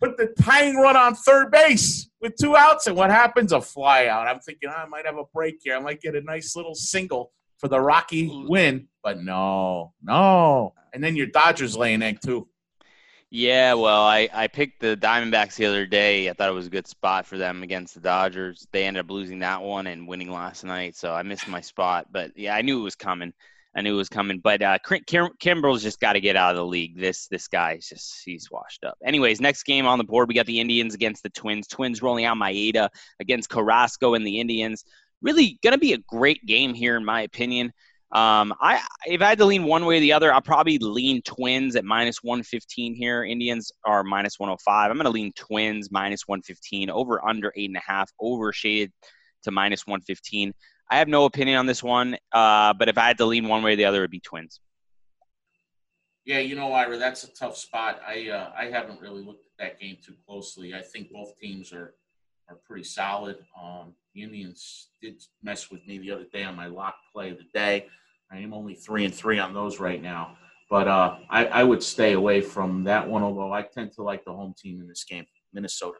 put 0.00 0.16
the 0.16 0.34
tying 0.42 0.76
run 0.76 0.96
on 0.96 1.14
third 1.14 1.52
base 1.52 2.10
with 2.20 2.34
two 2.36 2.56
outs. 2.56 2.88
And 2.88 2.96
what 2.96 3.10
happens? 3.10 3.52
A 3.52 3.60
fly 3.60 4.06
out. 4.06 4.26
I'm 4.26 4.40
thinking, 4.40 4.68
oh, 4.68 4.76
I 4.76 4.86
might 4.86 5.06
have 5.06 5.16
a 5.16 5.24
break 5.32 5.60
here. 5.62 5.76
I 5.76 5.80
might 5.80 6.00
get 6.00 6.16
a 6.16 6.20
nice 6.20 6.56
little 6.56 6.74
single 6.74 7.32
for 7.58 7.68
the 7.68 7.80
Rocky 7.80 8.28
win. 8.48 8.88
But 9.02 9.22
no, 9.22 9.92
no. 10.02 10.74
And 10.92 11.02
then 11.02 11.14
your 11.14 11.26
Dodgers 11.26 11.76
lay 11.76 11.94
an 11.94 12.02
egg 12.02 12.20
too. 12.20 12.48
Yeah, 13.30 13.74
well, 13.74 14.02
I, 14.02 14.28
I 14.32 14.46
picked 14.48 14.80
the 14.80 14.96
Diamondbacks 14.96 15.56
the 15.56 15.66
other 15.66 15.84
day. 15.84 16.30
I 16.30 16.32
thought 16.32 16.48
it 16.48 16.54
was 16.54 16.66
a 16.66 16.70
good 16.70 16.86
spot 16.86 17.26
for 17.26 17.36
them 17.36 17.62
against 17.62 17.94
the 17.94 18.00
Dodgers. 18.00 18.66
They 18.72 18.84
ended 18.84 19.04
up 19.04 19.10
losing 19.10 19.40
that 19.40 19.62
one 19.62 19.86
and 19.86 20.08
winning 20.08 20.32
last 20.32 20.64
night, 20.64 20.96
so 20.96 21.12
I 21.12 21.22
missed 21.22 21.46
my 21.46 21.60
spot. 21.60 22.06
But 22.10 22.32
yeah, 22.36 22.56
I 22.56 22.62
knew 22.62 22.80
it 22.80 22.84
was 22.84 22.94
coming. 22.94 23.34
I 23.76 23.82
knew 23.82 23.94
it 23.94 23.96
was 23.96 24.08
coming. 24.08 24.40
But 24.40 24.62
uh, 24.62 24.78
Kim- 25.06 25.78
just 25.78 26.00
got 26.00 26.14
to 26.14 26.20
get 26.20 26.36
out 26.36 26.50
of 26.50 26.56
the 26.56 26.66
league. 26.66 26.98
This 26.98 27.26
this 27.28 27.48
guy's 27.48 27.88
just 27.88 28.22
he's 28.24 28.50
washed 28.50 28.84
up. 28.84 28.96
Anyways, 29.04 29.40
next 29.40 29.64
game 29.64 29.86
on 29.86 29.98
the 29.98 30.04
board, 30.04 30.28
we 30.28 30.34
got 30.34 30.46
the 30.46 30.60
Indians 30.60 30.94
against 30.94 31.22
the 31.22 31.30
Twins. 31.30 31.66
Twins 31.66 32.02
rolling 32.02 32.24
out 32.24 32.36
Maeda 32.36 32.88
against 33.20 33.50
Carrasco 33.50 34.14
and 34.14 34.26
the 34.26 34.40
Indians. 34.40 34.84
Really 35.22 35.58
going 35.62 35.72
to 35.72 35.78
be 35.78 35.92
a 35.92 35.98
great 35.98 36.44
game 36.46 36.74
here, 36.74 36.96
in 36.96 37.04
my 37.04 37.22
opinion. 37.22 37.72
Um, 38.10 38.54
I 38.58 38.80
if 39.06 39.20
I 39.20 39.28
had 39.28 39.38
to 39.38 39.44
lean 39.44 39.64
one 39.64 39.84
way 39.84 39.98
or 39.98 40.00
the 40.00 40.14
other, 40.14 40.32
I'll 40.32 40.40
probably 40.40 40.78
lean 40.78 41.20
Twins 41.22 41.76
at 41.76 41.84
minus 41.84 42.22
115 42.22 42.94
here. 42.94 43.22
Indians 43.22 43.70
are 43.84 44.02
minus 44.02 44.38
105. 44.38 44.90
I'm 44.90 44.96
going 44.96 45.04
to 45.04 45.10
lean 45.10 45.32
Twins 45.34 45.90
minus 45.90 46.26
115 46.26 46.88
over 46.88 47.24
under 47.26 47.52
eight 47.54 47.68
and 47.68 47.76
a 47.76 47.82
half, 47.86 48.10
over 48.18 48.50
shaded 48.50 48.92
to 49.42 49.50
minus 49.50 49.86
115. 49.86 50.54
I 50.90 50.98
have 50.98 51.08
no 51.08 51.24
opinion 51.24 51.58
on 51.58 51.66
this 51.66 51.82
one, 51.82 52.16
uh, 52.32 52.72
but 52.72 52.88
if 52.88 52.96
I 52.96 53.06
had 53.06 53.18
to 53.18 53.26
lean 53.26 53.46
one 53.46 53.62
way 53.62 53.74
or 53.74 53.76
the 53.76 53.84
other, 53.84 53.98
it'd 53.98 54.10
be 54.10 54.20
Twins. 54.20 54.60
Yeah, 56.24 56.38
you 56.38 56.56
know, 56.56 56.72
Ira, 56.72 56.98
that's 56.98 57.24
a 57.24 57.32
tough 57.32 57.56
spot. 57.56 58.00
I 58.06 58.28
uh, 58.28 58.52
I 58.56 58.66
haven't 58.66 59.00
really 59.00 59.22
looked 59.22 59.46
at 59.46 59.64
that 59.64 59.80
game 59.80 59.96
too 60.04 60.14
closely. 60.26 60.74
I 60.74 60.82
think 60.82 61.10
both 61.10 61.38
teams 61.38 61.72
are 61.72 61.94
are 62.48 62.56
pretty 62.66 62.84
solid. 62.84 63.38
Um, 63.60 63.94
the 64.14 64.22
Indians 64.22 64.88
did 65.00 65.22
mess 65.42 65.70
with 65.70 65.86
me 65.86 65.98
the 65.98 66.10
other 66.10 66.26
day 66.32 66.44
on 66.44 66.54
my 66.54 66.66
lock 66.66 66.96
play 67.12 67.30
of 67.30 67.38
the 67.38 67.46
day. 67.54 67.86
I 68.30 68.38
am 68.38 68.52
only 68.52 68.74
three 68.74 69.04
and 69.04 69.14
three 69.14 69.38
on 69.38 69.54
those 69.54 69.80
right 69.80 70.02
now, 70.02 70.36
but 70.68 70.86
uh, 70.86 71.16
I, 71.30 71.46
I 71.46 71.64
would 71.64 71.82
stay 71.82 72.12
away 72.12 72.40
from 72.40 72.84
that 72.84 73.08
one. 73.08 73.22
Although 73.22 73.52
I 73.52 73.62
tend 73.62 73.92
to 73.92 74.02
like 74.02 74.24
the 74.24 74.32
home 74.32 74.54
team 74.56 74.80
in 74.80 74.88
this 74.88 75.04
game, 75.04 75.24
Minnesota. 75.52 75.98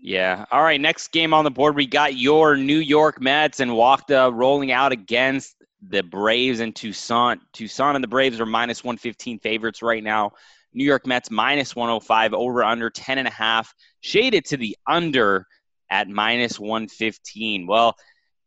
Yeah. 0.00 0.44
All 0.50 0.62
right. 0.62 0.80
Next 0.80 1.08
game 1.08 1.34
on 1.34 1.44
the 1.44 1.50
board, 1.50 1.74
we 1.74 1.86
got 1.86 2.16
your 2.16 2.56
New 2.56 2.78
York 2.78 3.20
Mets 3.20 3.60
and 3.60 3.72
Wacha 3.72 4.32
rolling 4.32 4.72
out 4.72 4.92
against 4.92 5.56
the 5.82 6.02
Braves 6.02 6.60
and 6.60 6.74
Toussaint. 6.74 7.40
Toussaint 7.52 7.94
and 7.94 8.02
the 8.02 8.08
Braves 8.08 8.40
are 8.40 8.46
minus 8.46 8.84
115 8.84 9.38
favorites 9.40 9.82
right 9.82 10.02
now. 10.02 10.32
New 10.74 10.84
York 10.84 11.06
Mets 11.06 11.30
minus 11.30 11.74
105 11.74 12.34
over 12.34 12.62
under 12.62 12.90
10 12.90 13.18
and 13.18 13.28
a 13.28 13.32
half. 13.32 13.72
shaded 14.00 14.44
to 14.46 14.56
the 14.56 14.76
under 14.86 15.46
at 15.90 16.08
minus 16.08 16.58
115. 16.58 17.66
Well, 17.66 17.96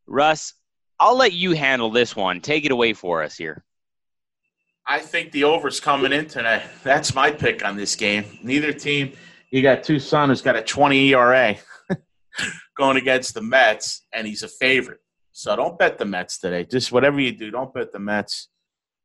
Russ, 0.07 0.53
I'll 0.99 1.17
let 1.17 1.33
you 1.33 1.51
handle 1.51 1.89
this 1.89 2.15
one. 2.15 2.41
Take 2.41 2.65
it 2.65 2.71
away 2.71 2.93
for 2.93 3.23
us 3.23 3.35
here. 3.35 3.63
I 4.85 4.99
think 4.99 5.31
the 5.31 5.43
over's 5.45 5.79
coming 5.79 6.11
in 6.11 6.27
tonight. 6.27 6.63
That's 6.83 7.15
my 7.15 7.31
pick 7.31 7.63
on 7.65 7.75
this 7.75 7.95
game. 7.95 8.25
Neither 8.43 8.73
team. 8.73 9.13
You 9.51 9.61
got 9.61 9.83
Toussaint 9.83 10.29
who's 10.29 10.41
got 10.41 10.55
a 10.55 10.61
20 10.61 11.09
ERA 11.09 11.57
going 12.77 12.97
against 12.97 13.33
the 13.33 13.41
Mets, 13.41 14.07
and 14.13 14.25
he's 14.25 14.43
a 14.43 14.47
favorite. 14.47 14.99
So 15.33 15.55
don't 15.55 15.77
bet 15.77 15.97
the 15.97 16.05
Mets 16.05 16.39
today. 16.39 16.63
Just 16.63 16.91
whatever 16.91 17.19
you 17.19 17.31
do, 17.31 17.51
don't 17.51 17.73
bet 17.73 17.91
the 17.91 17.99
Mets. 17.99 18.49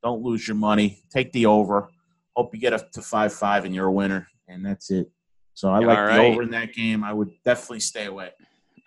Don't 0.03 0.23
lose 0.23 0.47
your 0.47 0.57
money. 0.57 1.03
Take 1.11 1.33
the 1.33 1.47
over. 1.47 1.88
Hope 2.37 2.55
you 2.55 2.61
get 2.61 2.73
up 2.73 2.93
to 2.93 3.03
five 3.03 3.33
five 3.33 3.65
and 3.65 3.75
you're 3.75 3.87
a 3.87 3.93
winner, 3.93 4.29
and 4.47 4.65
that's 4.65 4.91
it. 4.91 5.11
So 5.55 5.71
I 5.71 5.79
like 5.79 5.99
right. 5.99 6.17
the 6.17 6.23
over 6.23 6.43
in 6.43 6.50
that 6.50 6.75
game. 6.75 7.03
I 7.03 7.12
would 7.12 7.31
definitely 7.45 7.81
stay 7.81 8.07
away. 8.07 8.31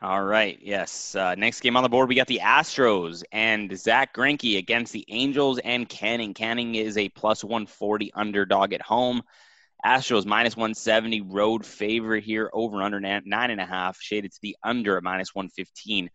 All 0.01 0.23
right. 0.23 0.57
Yes. 0.61 1.13
Uh, 1.13 1.35
next 1.35 1.59
game 1.59 1.75
on 1.75 1.83
the 1.83 1.89
board, 1.89 2.07
we 2.07 2.15
got 2.15 2.27
the 2.27 2.39
Astros 2.41 3.21
and 3.33 3.77
Zach 3.77 4.13
Greinke 4.13 4.57
against 4.57 4.93
the 4.93 5.03
Angels 5.09 5.59
and 5.59 5.89
Canning. 5.89 6.33
Canning 6.33 6.75
is 6.75 6.97
a 6.97 7.09
plus 7.09 7.43
140 7.43 8.13
underdog 8.13 8.71
at 8.71 8.81
home. 8.81 9.21
Astros 9.85 10.25
minus 10.25 10.57
170 10.57 11.21
road 11.21 11.65
favorite 11.65 12.23
here 12.23 12.49
over 12.53 12.81
under 12.81 12.99
nine 12.99 13.51
and 13.51 13.61
a 13.61 13.65
half 13.65 13.97
shaded 13.99 14.31
to 14.31 14.39
the 14.41 14.55
under 14.63 14.97
at 14.97 15.03
minus 15.03 15.33
115. 15.33 16.09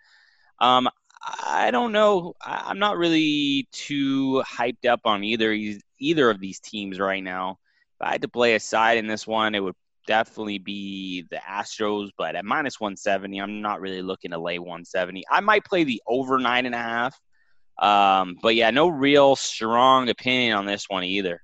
Um, 0.61 0.89
I 1.27 1.71
don't 1.71 1.93
know. 1.93 2.35
I'm 2.43 2.79
not 2.79 2.99
really 2.99 3.67
too 3.73 4.43
hyped 4.47 4.87
up 4.87 5.01
on 5.05 5.25
either 5.25 5.57
either 5.99 6.31
of 6.31 6.41
these 6.41 6.61
teams 6.61 6.99
right 6.99 7.23
now. 7.23 7.59
If 8.01 8.07
I 8.07 8.13
had 8.13 8.23
to 8.23 8.29
play 8.29 8.55
a 8.55 8.61
side 8.61 8.99
in 8.99 9.07
this 9.07 9.27
one, 9.27 9.55
it 9.55 9.61
would 9.61 9.77
definitely 10.07 10.59
be 10.59 11.25
the 11.31 11.37
Astros, 11.37 12.11
but 12.19 12.37
at 12.37 12.45
minus 12.45 12.79
170, 12.79 13.39
I'm 13.39 13.63
not 13.63 13.81
really 13.81 14.03
looking 14.03 14.33
to 14.33 14.39
lay 14.39 14.59
170. 14.59 15.25
I 15.31 15.41
might 15.41 15.65
play 15.65 15.85
the 15.85 16.03
over 16.07 16.39
nine 16.39 16.67
and 16.67 16.75
a 16.75 16.79
half. 16.79 17.19
Um, 17.79 18.37
but 18.43 18.55
yeah, 18.55 18.71
no 18.71 18.89
real 18.89 19.35
strong 19.37 20.09
opinion 20.09 20.57
on 20.57 20.67
this 20.67 20.85
one 20.89 21.05
either. 21.05 21.41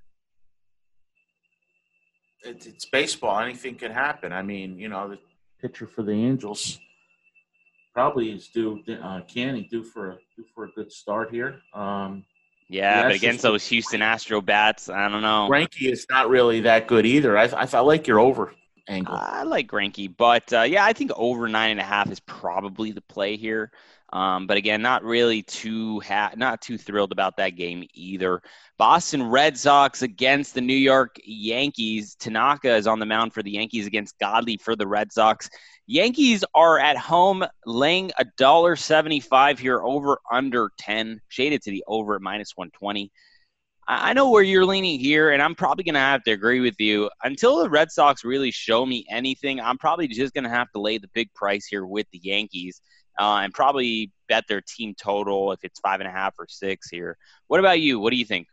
It's 2.43 2.85
baseball. 2.85 3.39
Anything 3.39 3.75
can 3.75 3.91
happen. 3.91 4.31
I 4.33 4.41
mean, 4.41 4.77
you 4.79 4.89
know, 4.89 5.09
the 5.09 5.19
pitcher 5.61 5.87
for 5.87 6.03
the 6.03 6.11
Angels 6.11 6.79
probably 7.93 8.31
is 8.31 8.47
due. 8.47 8.81
Uh, 9.03 9.21
Canning 9.21 9.67
due 9.69 9.83
for 9.83 10.11
a, 10.11 10.17
due 10.35 10.45
for 10.55 10.65
a 10.65 10.71
good 10.71 10.91
start 10.91 11.31
here. 11.31 11.61
Um, 11.73 12.25
yeah, 12.67 13.03
but 13.03 13.11
against 13.11 13.41
those 13.41 13.67
Houston 13.67 14.01
Astro 14.01 14.41
bats, 14.41 14.89
I 14.89 15.09
don't 15.09 15.21
know. 15.21 15.49
Greinke 15.51 15.91
is 15.91 16.05
not 16.09 16.29
really 16.29 16.61
that 16.61 16.87
good 16.87 17.05
either. 17.05 17.37
I, 17.37 17.45
I, 17.47 17.67
I 17.71 17.79
like 17.81 18.07
your 18.07 18.19
over 18.19 18.53
angle. 18.87 19.13
I 19.15 19.43
like 19.43 19.67
Greinke, 19.67 20.15
but 20.15 20.51
uh, 20.53 20.61
yeah, 20.61 20.85
I 20.85 20.93
think 20.93 21.11
over 21.15 21.49
nine 21.49 21.71
and 21.71 21.79
a 21.81 21.83
half 21.83 22.09
is 22.09 22.21
probably 22.21 22.91
the 22.91 23.01
play 23.01 23.35
here. 23.35 23.71
Um, 24.13 24.45
but 24.45 24.57
again, 24.57 24.81
not 24.81 25.03
really 25.03 25.41
too 25.41 26.01
ha- 26.01 26.33
not 26.35 26.61
too 26.61 26.77
thrilled 26.77 27.13
about 27.13 27.37
that 27.37 27.51
game 27.51 27.87
either. 27.93 28.41
Boston 28.77 29.23
Red 29.23 29.57
Sox 29.57 30.01
against 30.01 30.53
the 30.53 30.61
New 30.61 30.73
York 30.73 31.15
Yankees. 31.23 32.15
Tanaka 32.15 32.75
is 32.75 32.87
on 32.87 32.99
the 32.99 33.05
mound 33.05 33.33
for 33.33 33.41
the 33.41 33.51
Yankees 33.51 33.87
against 33.87 34.19
Godley 34.19 34.57
for 34.57 34.75
the 34.75 34.87
Red 34.87 35.13
Sox. 35.13 35.49
Yankees 35.87 36.43
are 36.53 36.77
at 36.77 36.97
home 36.97 37.45
laying 37.65 38.11
a 38.19 38.25
dollar 38.37 38.75
seventy-five 38.75 39.59
here 39.59 39.81
over 39.81 40.19
under 40.29 40.71
ten, 40.77 41.21
shaded 41.29 41.61
to 41.61 41.71
the 41.71 41.83
over 41.87 42.15
at 42.15 42.21
minus 42.21 42.51
one 42.55 42.71
twenty. 42.71 43.11
I 43.87 44.13
know 44.13 44.29
where 44.29 44.43
you're 44.43 44.65
leaning 44.65 44.99
here, 44.99 45.31
and 45.31 45.41
I'm 45.41 45.55
probably 45.55 45.83
going 45.83 45.95
to 45.95 45.99
have 45.99 46.23
to 46.23 46.31
agree 46.31 46.59
with 46.59 46.79
you. 46.79 47.09
Until 47.23 47.61
the 47.61 47.69
Red 47.69 47.91
Sox 47.91 48.23
really 48.23 48.51
show 48.51 48.85
me 48.85 49.05
anything, 49.09 49.59
I'm 49.59 49.77
probably 49.77 50.07
just 50.07 50.33
going 50.33 50.43
to 50.43 50.49
have 50.49 50.71
to 50.73 50.79
lay 50.79 50.97
the 50.97 51.09
big 51.13 51.33
price 51.33 51.65
here 51.65 51.85
with 51.85 52.07
the 52.11 52.19
Yankees 52.21 52.79
uh, 53.19 53.41
and 53.43 53.53
probably 53.53 54.11
bet 54.27 54.45
their 54.47 54.61
team 54.61 54.95
total 55.01 55.51
if 55.51 55.63
it's 55.63 55.79
five 55.79 55.99
and 55.99 56.07
a 56.07 56.11
half 56.11 56.35
or 56.39 56.47
six 56.47 56.89
here. 56.89 57.17
What 57.47 57.59
about 57.59 57.79
you? 57.79 57.99
What 57.99 58.11
do 58.11 58.17
you 58.17 58.25
think? 58.25 58.47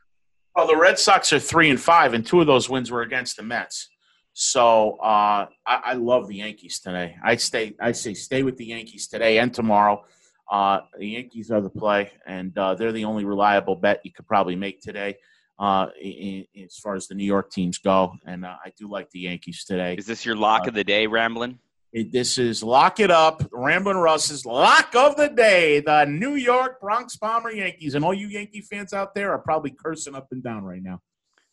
Well, 0.55 0.67
the 0.67 0.77
Red 0.77 0.99
Sox 0.99 1.33
are 1.33 1.39
three 1.39 1.71
and 1.71 1.81
five, 1.81 2.15
and 2.15 2.27
two 2.27 2.41
of 2.41 2.47
those 2.47 2.69
wins 2.69 2.91
were 2.91 3.03
against 3.03 3.37
the 3.37 3.43
Mets. 3.45 3.89
So 4.33 4.93
uh, 5.03 5.47
I, 5.67 5.81
I, 5.85 5.93
love 5.95 6.29
the 6.29 6.37
Yankees 6.37 6.79
today. 6.79 7.17
I 7.25 7.37
stay. 7.37 7.75
I 7.81 7.93
say 7.93 8.15
stay 8.15 8.45
with 8.45 8.57
the 8.57 8.67
Yankees 8.67 9.09
today 9.09 9.39
and 9.39 9.53
tomorrow. 9.53 10.05
Uh, 10.51 10.81
the 10.97 11.09
Yankees 11.09 11.51
are 11.51 11.61
the 11.61 11.71
play, 11.71 12.13
and 12.27 12.57
uh, 12.57 12.75
they're 12.75 12.93
the 12.93 13.05
only 13.05 13.25
reliable 13.25 13.77
bet 13.77 14.01
you 14.05 14.13
could 14.13 14.27
probably 14.27 14.57
make 14.57 14.81
today. 14.81 15.17
Uh, 15.59 15.89
in, 16.01 16.47
in, 16.55 16.65
as 16.65 16.77
far 16.77 16.95
as 16.95 17.09
the 17.09 17.17
New 17.17 17.25
York 17.25 17.51
teams 17.51 17.79
go, 17.79 18.15
and 18.27 18.45
uh, 18.45 18.55
I 18.65 18.73
do 18.79 18.89
like 18.89 19.11
the 19.11 19.21
Yankees 19.21 19.65
today. 19.65 19.97
Is 19.99 20.07
this 20.07 20.25
your 20.25 20.37
lock 20.37 20.63
uh, 20.63 20.69
of 20.69 20.75
the 20.75 20.85
day, 20.85 21.09
Ramblin'? 21.09 21.59
It, 21.93 22.13
this 22.13 22.37
is 22.37 22.63
Lock 22.63 23.01
It 23.01 23.11
Up, 23.11 23.43
Ramblin' 23.51 23.97
Russ's 23.97 24.45
Lock 24.45 24.95
of 24.95 25.17
the 25.17 25.29
Day, 25.29 25.81
the 25.81 26.05
New 26.05 26.35
York 26.35 26.81
Bronx 26.81 27.17
Bomber 27.17 27.51
Yankees. 27.51 27.95
And 27.95 28.05
all 28.05 28.13
you 28.13 28.29
Yankee 28.29 28.61
fans 28.61 28.93
out 28.93 29.15
there 29.15 29.33
are 29.33 29.39
probably 29.39 29.71
cursing 29.71 30.15
up 30.15 30.29
and 30.31 30.43
down 30.43 30.65
right 30.65 30.83
now. 30.83 31.01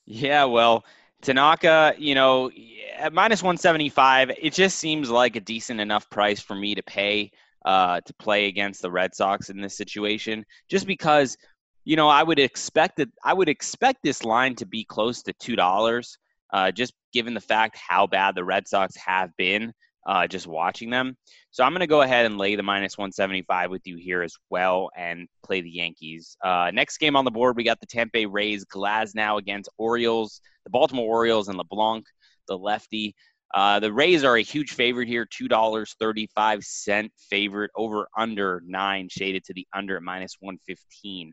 Yeah, 0.05 0.43
well, 0.43 0.83
Tanaka, 1.21 1.95
you 1.97 2.15
know, 2.15 2.51
at 2.97 3.13
minus 3.13 3.41
175, 3.41 4.31
it 4.31 4.51
just 4.51 4.77
seems 4.77 5.09
like 5.09 5.37
a 5.37 5.39
decent 5.39 5.79
enough 5.79 6.09
price 6.09 6.41
for 6.41 6.55
me 6.55 6.75
to 6.75 6.83
pay 6.83 7.31
uh, 7.63 7.99
to 8.01 8.13
play 8.15 8.47
against 8.47 8.81
the 8.81 8.91
Red 8.91 9.15
Sox 9.15 9.49
in 9.49 9.59
this 9.59 9.75
situation, 9.75 10.45
just 10.69 10.85
because, 10.85 11.35
you 11.83 11.95
know, 11.95 12.07
I 12.07 12.21
would 12.21 12.37
expect 12.37 12.97
that 12.97 13.09
I 13.23 13.33
would 13.33 13.49
expect 13.49 14.03
this 14.03 14.23
line 14.23 14.53
to 14.55 14.67
be 14.67 14.83
close 14.83 15.23
to 15.23 15.33
two 15.33 15.55
dollars, 15.55 16.17
uh, 16.53 16.71
just 16.71 16.93
given 17.11 17.33
the 17.33 17.41
fact 17.41 17.77
how 17.77 18.05
bad 18.05 18.35
the 18.35 18.43
Red 18.43 18.67
Sox 18.67 18.95
have 18.97 19.35
been 19.37 19.73
uh, 20.05 20.27
just 20.27 20.47
watching 20.47 20.89
them. 20.89 21.17
So 21.51 21.63
I'm 21.63 21.71
going 21.71 21.79
to 21.81 21.87
go 21.87 22.01
ahead 22.01 22.25
and 22.25 22.37
lay 22.37 22.55
the 22.55 22.63
minus 22.63 22.97
175 22.97 23.69
with 23.71 23.81
you 23.85 23.97
here 23.97 24.21
as 24.21 24.35
well 24.49 24.89
and 24.95 25.27
play 25.43 25.61
the 25.61 25.69
Yankees. 25.69 26.37
Uh, 26.43 26.71
next 26.73 26.97
game 26.97 27.15
on 27.15 27.25
the 27.25 27.31
board, 27.31 27.55
we 27.55 27.63
got 27.63 27.79
the 27.79 27.87
Tampa 27.87 28.11
Bay 28.13 28.25
Rays, 28.25 28.65
Glasnow 28.65 29.39
against 29.39 29.69
Orioles, 29.77 30.41
the 30.63 30.69
Baltimore 30.69 31.07
Orioles, 31.07 31.47
and 31.47 31.57
LeBlanc, 31.57 32.05
the 32.47 32.57
lefty. 32.57 33.15
Uh, 33.53 33.79
the 33.79 33.91
Rays 33.91 34.23
are 34.23 34.37
a 34.37 34.41
huge 34.41 34.73
favorite 34.73 35.07
here, 35.07 35.25
$2.35 35.25 37.09
favorite 37.29 37.71
over 37.75 38.07
under 38.17 38.61
nine, 38.65 39.07
shaded 39.09 39.45
to 39.45 39.53
the 39.53 39.65
under 39.73 39.95
at 39.97 40.03
minus 40.03 40.35
115. 40.39 41.31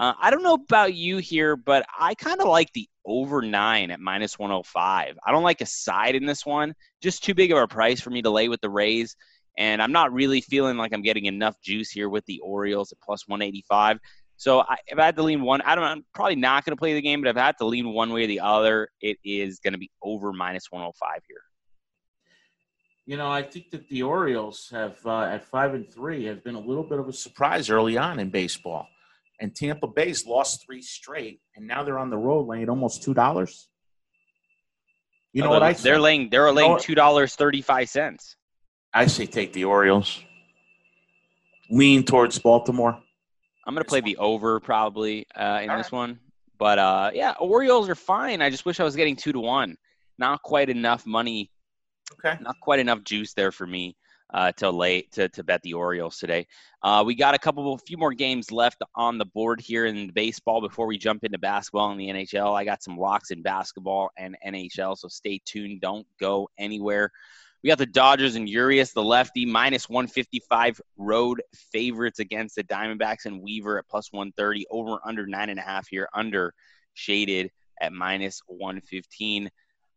Uh, 0.00 0.14
I 0.18 0.30
don't 0.30 0.42
know 0.42 0.54
about 0.54 0.94
you 0.94 1.18
here, 1.18 1.56
but 1.56 1.84
I 1.96 2.14
kind 2.14 2.40
of 2.40 2.48
like 2.48 2.72
the 2.72 2.88
over 3.04 3.42
nine 3.42 3.90
at 3.90 4.00
minus 4.00 4.38
105. 4.38 5.18
I 5.26 5.30
don't 5.30 5.42
like 5.42 5.60
a 5.60 5.66
side 5.66 6.14
in 6.14 6.24
this 6.24 6.46
one. 6.46 6.72
Just 7.02 7.22
too 7.22 7.34
big 7.34 7.52
of 7.52 7.58
a 7.58 7.68
price 7.68 8.00
for 8.00 8.08
me 8.08 8.22
to 8.22 8.30
lay 8.30 8.48
with 8.48 8.62
the 8.62 8.70
Rays. 8.70 9.14
And 9.58 9.82
I'm 9.82 9.92
not 9.92 10.10
really 10.10 10.40
feeling 10.40 10.78
like 10.78 10.94
I'm 10.94 11.02
getting 11.02 11.26
enough 11.26 11.54
juice 11.62 11.90
here 11.90 12.08
with 12.08 12.24
the 12.24 12.40
Orioles 12.40 12.92
at 12.92 13.00
plus 13.02 13.28
185. 13.28 13.98
So 14.38 14.60
I, 14.60 14.76
if 14.86 14.98
I 14.98 15.04
had 15.04 15.16
to 15.16 15.22
lean 15.22 15.42
one, 15.42 15.60
I 15.60 15.74
don't. 15.74 15.84
I'm 15.84 16.02
probably 16.14 16.36
not 16.36 16.64
going 16.64 16.74
to 16.74 16.80
play 16.80 16.94
the 16.94 17.02
game, 17.02 17.20
but 17.20 17.28
if 17.28 17.36
I 17.36 17.44
had 17.44 17.58
to 17.58 17.66
lean 17.66 17.92
one 17.92 18.10
way 18.10 18.24
or 18.24 18.26
the 18.26 18.40
other, 18.40 18.88
it 19.02 19.18
is 19.22 19.58
going 19.58 19.74
to 19.74 19.78
be 19.78 19.90
over 20.02 20.32
minus 20.32 20.68
105 20.70 21.20
here. 21.28 21.42
You 23.04 23.18
know, 23.18 23.30
I 23.30 23.42
think 23.42 23.70
that 23.72 23.86
the 23.90 24.02
Orioles 24.02 24.66
have 24.72 24.96
uh, 25.04 25.24
at 25.24 25.44
five 25.44 25.74
and 25.74 25.92
three 25.92 26.24
have 26.24 26.42
been 26.42 26.54
a 26.54 26.60
little 26.60 26.84
bit 26.84 26.98
of 26.98 27.06
a 27.06 27.12
surprise 27.12 27.68
early 27.68 27.98
on 27.98 28.18
in 28.18 28.30
baseball 28.30 28.86
and 29.40 29.54
Tampa 29.54 29.88
Bay's 29.88 30.26
lost 30.26 30.64
three 30.64 30.82
straight, 30.82 31.40
and 31.56 31.66
now 31.66 31.82
they're 31.82 31.98
on 31.98 32.10
the 32.10 32.18
road 32.18 32.46
laying 32.46 32.68
almost 32.68 33.02
two 33.02 33.14
dollars. 33.14 33.68
You 35.32 35.42
know 35.42 35.48
oh, 35.48 35.52
what 35.52 35.62
I? 35.62 35.72
They're 35.72 36.00
laying. 36.00 36.28
They're 36.28 36.52
laying 36.52 36.78
two 36.78 36.94
dollars 36.94 37.34
thirty 37.34 37.62
five 37.62 37.88
cents. 37.88 38.36
I 38.92 39.06
say 39.06 39.26
take 39.26 39.52
the 39.52 39.64
Orioles. 39.64 40.22
Lean 41.70 42.04
towards 42.04 42.38
Baltimore. 42.38 43.00
I'm 43.66 43.74
going 43.74 43.84
to 43.84 43.88
play 43.88 44.00
the 44.00 44.16
over 44.16 44.58
probably 44.58 45.26
uh, 45.36 45.60
in 45.62 45.70
All 45.70 45.76
this 45.76 45.92
right. 45.92 45.98
one, 45.98 46.18
but 46.58 46.78
uh, 46.78 47.10
yeah, 47.14 47.34
Orioles 47.38 47.88
are 47.88 47.94
fine. 47.94 48.42
I 48.42 48.50
just 48.50 48.66
wish 48.66 48.80
I 48.80 48.84
was 48.84 48.96
getting 48.96 49.16
two 49.16 49.32
to 49.32 49.40
one. 49.40 49.76
Not 50.18 50.42
quite 50.42 50.68
enough 50.68 51.06
money. 51.06 51.50
Okay. 52.12 52.36
Not 52.42 52.56
quite 52.60 52.80
enough 52.80 53.04
juice 53.04 53.32
there 53.34 53.52
for 53.52 53.66
me 53.66 53.96
uh, 54.32 54.52
to 54.52 54.70
late 54.70 55.10
to, 55.12 55.28
to 55.30 55.42
bet 55.42 55.62
the 55.62 55.74
Orioles 55.74 56.18
today. 56.18 56.46
Uh, 56.82 57.02
we 57.04 57.14
got 57.14 57.34
a 57.34 57.38
couple, 57.38 57.74
a 57.74 57.78
few 57.78 57.96
more 57.96 58.12
games 58.12 58.50
left 58.50 58.82
on 58.94 59.18
the 59.18 59.24
board 59.24 59.60
here 59.60 59.86
in 59.86 60.10
baseball 60.10 60.60
before 60.60 60.86
we 60.86 60.96
jump 60.96 61.24
into 61.24 61.38
basketball 61.38 61.90
and 61.90 62.00
the 62.00 62.08
NHL. 62.08 62.56
I 62.56 62.64
got 62.64 62.82
some 62.82 62.96
locks 62.96 63.30
in 63.30 63.42
basketball 63.42 64.10
and 64.16 64.36
NHL, 64.46 64.96
so 64.96 65.08
stay 65.08 65.40
tuned. 65.44 65.80
Don't 65.80 66.06
go 66.18 66.48
anywhere. 66.58 67.10
We 67.62 67.68
got 67.68 67.78
the 67.78 67.86
Dodgers 67.86 68.36
and 68.36 68.48
Urias, 68.48 68.92
the 68.92 69.02
lefty, 69.02 69.44
minus 69.44 69.88
155 69.88 70.80
road 70.96 71.42
favorites 71.72 72.18
against 72.18 72.56
the 72.56 72.64
Diamondbacks 72.64 73.26
and 73.26 73.42
Weaver 73.42 73.78
at 73.78 73.88
plus 73.88 74.10
130, 74.12 74.66
over 74.70 74.98
under 75.04 75.26
nine 75.26 75.50
and 75.50 75.58
a 75.58 75.62
half 75.62 75.86
here, 75.86 76.08
under 76.14 76.54
shaded 76.94 77.50
at 77.82 77.92
minus 77.92 78.40
115 78.46 79.50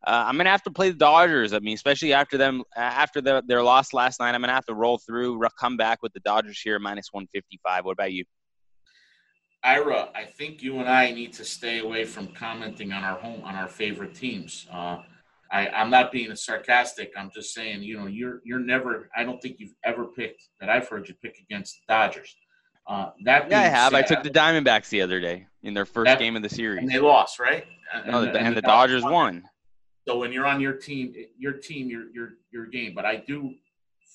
uh, 0.06 0.26
I'm 0.28 0.38
gonna 0.38 0.50
have 0.50 0.64
to 0.64 0.72
play 0.72 0.90
the 0.90 0.98
Dodgers. 0.98 1.54
I 1.54 1.60
mean, 1.60 1.76
especially 1.76 2.14
after 2.14 2.38
them 2.38 2.64
after 2.76 3.22
the, 3.22 3.44
their 3.48 3.64
loss 3.64 3.94
last 3.94 4.20
night, 4.20 4.36
I'm 4.36 4.42
gonna 4.42 4.54
have 4.54 4.66
to 4.66 4.74
roll 4.74 4.98
through, 4.98 5.42
come 5.60 5.78
back 5.78 6.04
with 6.04 6.14
the 6.14 6.20
Dodgers 6.22 6.60
here 6.60 6.78
minus 6.80 7.08
155. 7.12 7.86
What 7.86 7.92
about 7.92 8.12
you? 8.12 8.26
Ira, 9.64 10.10
I 10.14 10.26
think 10.26 10.62
you 10.62 10.80
and 10.80 10.90
I 10.90 11.12
need 11.12 11.32
to 11.34 11.46
stay 11.46 11.80
away 11.80 12.04
from 12.04 12.28
commenting 12.28 12.92
on 12.92 13.04
our 13.04 13.18
home 13.18 13.44
on 13.44 13.56
our 13.56 13.70
favorite 13.70 14.14
teams. 14.14 14.68
Uh, 14.70 14.98
I, 15.52 15.68
I'm 15.70 15.90
not 15.90 16.12
being 16.12 16.36
sarcastic. 16.36 17.14
I'm 17.16 17.32
just 17.34 17.54
saying, 17.54 17.84
you 17.84 17.98
know, 17.98 18.08
you're 18.08 18.42
you're 18.44 18.60
never. 18.60 19.10
I 19.16 19.24
don't 19.24 19.42
think 19.42 19.58
you've 19.60 19.76
ever 19.86 20.06
picked 20.06 20.44
that 20.60 20.70
I've 20.70 20.90
heard 20.90 21.08
you 21.08 21.16
pick 21.22 21.38
against 21.40 21.76
the 21.76 21.94
Dodgers. 21.94 22.36
Uh, 22.88 23.12
that 23.24 23.50
yeah, 23.50 23.62
I 23.62 23.64
have. 23.64 23.92
Said, 23.92 23.98
I 24.00 24.02
took 24.02 24.24
the 24.24 24.30
Diamondbacks 24.30 24.90
the 24.90 25.02
other 25.02 25.22
day 25.22 25.48
in 25.62 25.74
their 25.74 25.86
first 25.86 26.08
that, 26.08 26.20
game 26.20 26.36
of 26.36 26.44
the 26.44 26.50
series, 26.50 26.80
and 26.80 26.90
they 26.90 27.00
lost, 27.00 27.40
right? 27.40 27.66
No, 28.08 28.24
and, 28.24 28.30
and, 28.30 28.38
and 28.38 28.58
the, 28.58 28.62
the, 28.62 28.68
Dodgers 28.68 29.04
won. 29.04 29.14
won. 29.14 29.44
So 30.08 30.18
when 30.18 30.34
you're 30.34 30.46
on 30.46 30.60
your 30.60 30.74
team, 30.74 31.14
your 31.38 31.54
team, 31.54 31.90
your 31.90 32.10
your 32.14 32.30
your 32.52 32.66
game. 32.68 32.94
But 32.94 33.06
I 33.06 33.18
do 33.18 33.54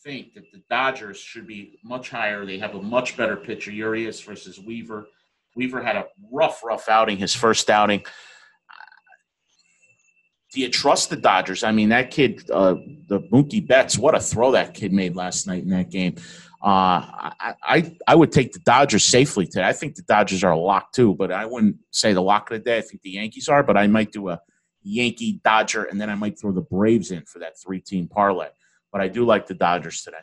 think 0.05 0.35
that 0.35 0.45
the 0.53 0.63
Dodgers 0.71 1.19
should 1.19 1.47
be 1.47 1.79
much 1.83 2.11
higher. 2.11 2.45
They 2.45 2.59
have 2.59 2.75
a 2.75 2.83
much 2.83 3.17
better 3.17 3.37
pitcher, 3.37 3.71
Urias 3.71 4.21
versus 4.21 4.59
Weaver. 4.59 5.09
Weaver 5.57 5.83
had 5.83 5.97
a 5.97 6.07
rough, 6.31 6.63
rough 6.63 6.89
outing, 6.89 7.17
his 7.17 7.35
first 7.35 7.69
outing. 7.71 8.05
Do 10.53 10.61
you 10.61 10.71
trust 10.71 11.11
the 11.11 11.17
Dodgers? 11.17 11.63
I 11.63 11.73
mean, 11.73 11.91
that 11.91 12.11
kid, 12.11 12.49
uh, 12.51 12.77
the 13.09 13.21
Mookie 13.33 13.67
Betts, 13.67 13.99
what 13.99 14.15
a 14.15 14.21
throw 14.21 14.53
that 14.53 14.73
kid 14.73 14.93
made 14.93 15.15
last 15.15 15.47
night 15.47 15.63
in 15.63 15.71
that 15.71 15.91
game. 15.91 16.15
Uh, 16.63 17.05
I, 17.41 17.55
I, 17.63 17.97
I 18.07 18.15
would 18.15 18.33
take 18.33 18.53
the 18.53 18.61
Dodgers 18.61 19.05
safely 19.05 19.47
today. 19.47 19.65
I 19.65 19.73
think 19.73 19.95
the 19.95 20.03
Dodgers 20.03 20.43
are 20.45 20.53
a 20.53 20.59
lock 20.59 20.93
too, 20.93 21.15
but 21.15 21.31
I 21.31 21.45
wouldn't 21.45 21.77
say 21.91 22.13
the 22.13 22.23
lock 22.23 22.51
of 22.51 22.59
the 22.59 22.65
day. 22.65 22.79
I 22.79 22.81
think 22.81 23.03
the 23.03 23.11
Yankees 23.11 23.49
are, 23.49 23.63
but 23.63 23.77
I 23.77 23.87
might 23.89 24.11
do 24.11 24.31
a 24.31 24.41
Yankee 24.83 25.41
Dodger, 25.45 25.85
and 25.85 26.01
then 26.01 26.11
I 26.11 26.15
might 26.15 26.39
throw 26.39 26.53
the 26.53 26.61
Braves 26.61 27.11
in 27.11 27.23
for 27.25 27.39
that 27.41 27.59
three 27.59 27.81
team 27.81 28.09
parlay. 28.09 28.49
But 28.93 29.01
I 29.01 29.09
do 29.09 29.25
like 29.25 29.47
the 29.47 29.55
Dodgers 29.55 30.03
today. 30.03 30.19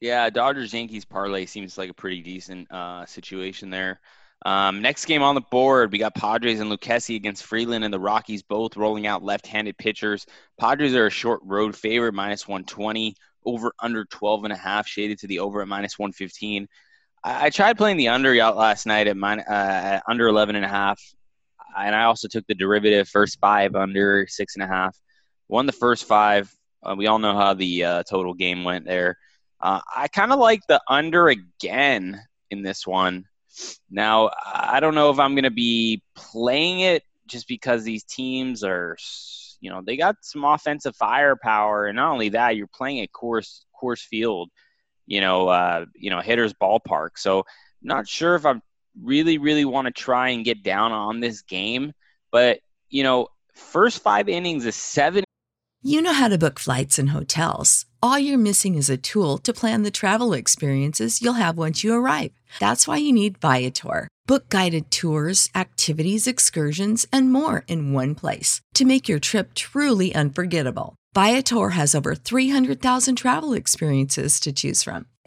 Yeah, 0.00 0.30
Dodgers 0.30 0.72
Yankees 0.72 1.04
parlay 1.04 1.46
seems 1.46 1.76
like 1.76 1.90
a 1.90 1.94
pretty 1.94 2.22
decent 2.22 2.70
uh, 2.70 3.04
situation 3.06 3.70
there. 3.70 4.00
Um, 4.46 4.82
next 4.82 5.06
game 5.06 5.22
on 5.22 5.34
the 5.34 5.40
board, 5.40 5.90
we 5.90 5.98
got 5.98 6.14
Padres 6.14 6.60
and 6.60 6.70
Lucchesi 6.70 7.16
against 7.16 7.44
Freeland 7.44 7.84
and 7.84 7.92
the 7.92 7.98
Rockies, 7.98 8.42
both 8.42 8.76
rolling 8.76 9.06
out 9.06 9.24
left-handed 9.24 9.76
pitchers. 9.78 10.26
Padres 10.58 10.94
are 10.94 11.06
a 11.06 11.10
short 11.10 11.40
road 11.44 11.74
favorite, 11.74 12.14
minus 12.14 12.46
120, 12.46 13.16
over 13.44 13.72
under 13.80 14.04
12 14.04 14.44
and 14.44 14.52
a 14.52 14.56
half, 14.56 14.86
shaded 14.86 15.18
to 15.18 15.26
the 15.26 15.40
over 15.40 15.60
at 15.60 15.68
minus 15.68 15.98
115. 15.98 16.68
I, 17.24 17.46
I 17.46 17.50
tried 17.50 17.78
playing 17.78 17.96
the 17.96 18.08
under 18.08 18.40
out 18.40 18.56
last 18.56 18.86
night 18.86 19.08
at, 19.08 19.16
min- 19.16 19.40
uh, 19.40 19.52
at 19.52 20.02
under 20.08 20.28
11 20.28 20.54
and 20.54 20.64
a 20.64 20.68
half, 20.68 21.02
and 21.76 21.94
I 21.94 22.04
also 22.04 22.28
took 22.28 22.46
the 22.46 22.54
derivative 22.54 23.08
first 23.08 23.38
five 23.40 23.74
under 23.74 24.26
six 24.28 24.54
and 24.56 24.62
a 24.62 24.68
half. 24.68 24.96
Won 25.48 25.66
the 25.66 25.72
first 25.72 26.04
five. 26.04 26.54
Uh, 26.82 26.94
we 26.96 27.06
all 27.06 27.18
know 27.18 27.36
how 27.36 27.54
the 27.54 27.84
uh, 27.84 28.02
total 28.04 28.34
game 28.34 28.64
went 28.64 28.84
there. 28.84 29.16
Uh, 29.60 29.80
I 29.94 30.08
kind 30.08 30.32
of 30.32 30.38
like 30.38 30.60
the 30.68 30.80
under 30.88 31.28
again 31.28 32.20
in 32.50 32.62
this 32.62 32.86
one. 32.86 33.24
Now, 33.90 34.30
I 34.46 34.78
don't 34.80 34.94
know 34.94 35.10
if 35.10 35.18
I'm 35.18 35.34
going 35.34 35.44
to 35.44 35.50
be 35.50 36.02
playing 36.14 36.80
it 36.80 37.02
just 37.26 37.48
because 37.48 37.82
these 37.82 38.04
teams 38.04 38.62
are, 38.62 38.96
you 39.60 39.70
know, 39.70 39.82
they 39.84 39.96
got 39.96 40.16
some 40.22 40.44
offensive 40.44 40.94
firepower, 40.96 41.86
and 41.86 41.96
not 41.96 42.12
only 42.12 42.28
that, 42.30 42.56
you're 42.56 42.68
playing 42.68 43.00
at 43.00 43.12
course 43.12 43.64
Coors 43.80 44.00
Field, 44.00 44.50
you 45.06 45.20
know, 45.20 45.48
uh, 45.48 45.86
you 45.96 46.10
know, 46.10 46.20
hitters 46.20 46.54
ballpark. 46.54 47.10
So, 47.16 47.44
not 47.82 48.06
sure 48.08 48.34
if 48.34 48.46
I'm 48.46 48.62
really, 49.02 49.38
really 49.38 49.64
want 49.64 49.86
to 49.86 49.92
try 49.92 50.30
and 50.30 50.44
get 50.44 50.62
down 50.62 50.92
on 50.92 51.20
this 51.20 51.42
game, 51.42 51.92
but 52.30 52.60
you 52.88 53.02
know, 53.02 53.28
first 53.54 54.02
five 54.02 54.28
innings 54.28 54.64
is 54.66 54.76
seven. 54.76 55.24
You 55.82 56.02
know 56.02 56.12
how 56.12 56.28
to 56.28 56.38
book 56.38 56.58
flights 56.58 56.98
and 56.98 57.10
hotels. 57.10 57.86
All 58.02 58.18
you're 58.18 58.38
missing 58.38 58.74
is 58.74 58.90
a 58.90 58.96
tool 58.96 59.38
to 59.38 59.52
plan 59.52 59.82
the 59.82 59.90
travel 59.90 60.32
experiences 60.32 61.22
you'll 61.22 61.34
have 61.34 61.58
once 61.58 61.84
you 61.84 61.94
arrive. 61.94 62.32
That's 62.58 62.88
why 62.88 62.96
you 62.96 63.12
need 63.12 63.38
Viator. 63.38 64.08
Book 64.26 64.48
guided 64.48 64.90
tours, 64.90 65.48
activities, 65.54 66.26
excursions, 66.26 67.06
and 67.12 67.32
more 67.32 67.64
in 67.66 67.92
one 67.92 68.14
place 68.14 68.60
to 68.74 68.84
make 68.84 69.08
your 69.08 69.18
trip 69.18 69.54
truly 69.54 70.14
unforgettable. 70.14 70.94
Viator 71.14 71.70
has 71.70 71.94
over 71.94 72.14
300,000 72.14 73.16
travel 73.16 73.52
experiences 73.52 74.38
to 74.40 74.52
choose 74.52 74.82
from. 74.82 75.06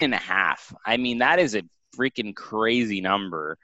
and 0.00 0.14
a 0.14 0.18
half. 0.18 0.74
I 0.84 0.96
mean, 0.96 1.18
that 1.18 1.38
is 1.38 1.54
a 1.54 1.62
freaking 1.96 2.34
crazy 2.34 3.00
number. 3.00 3.58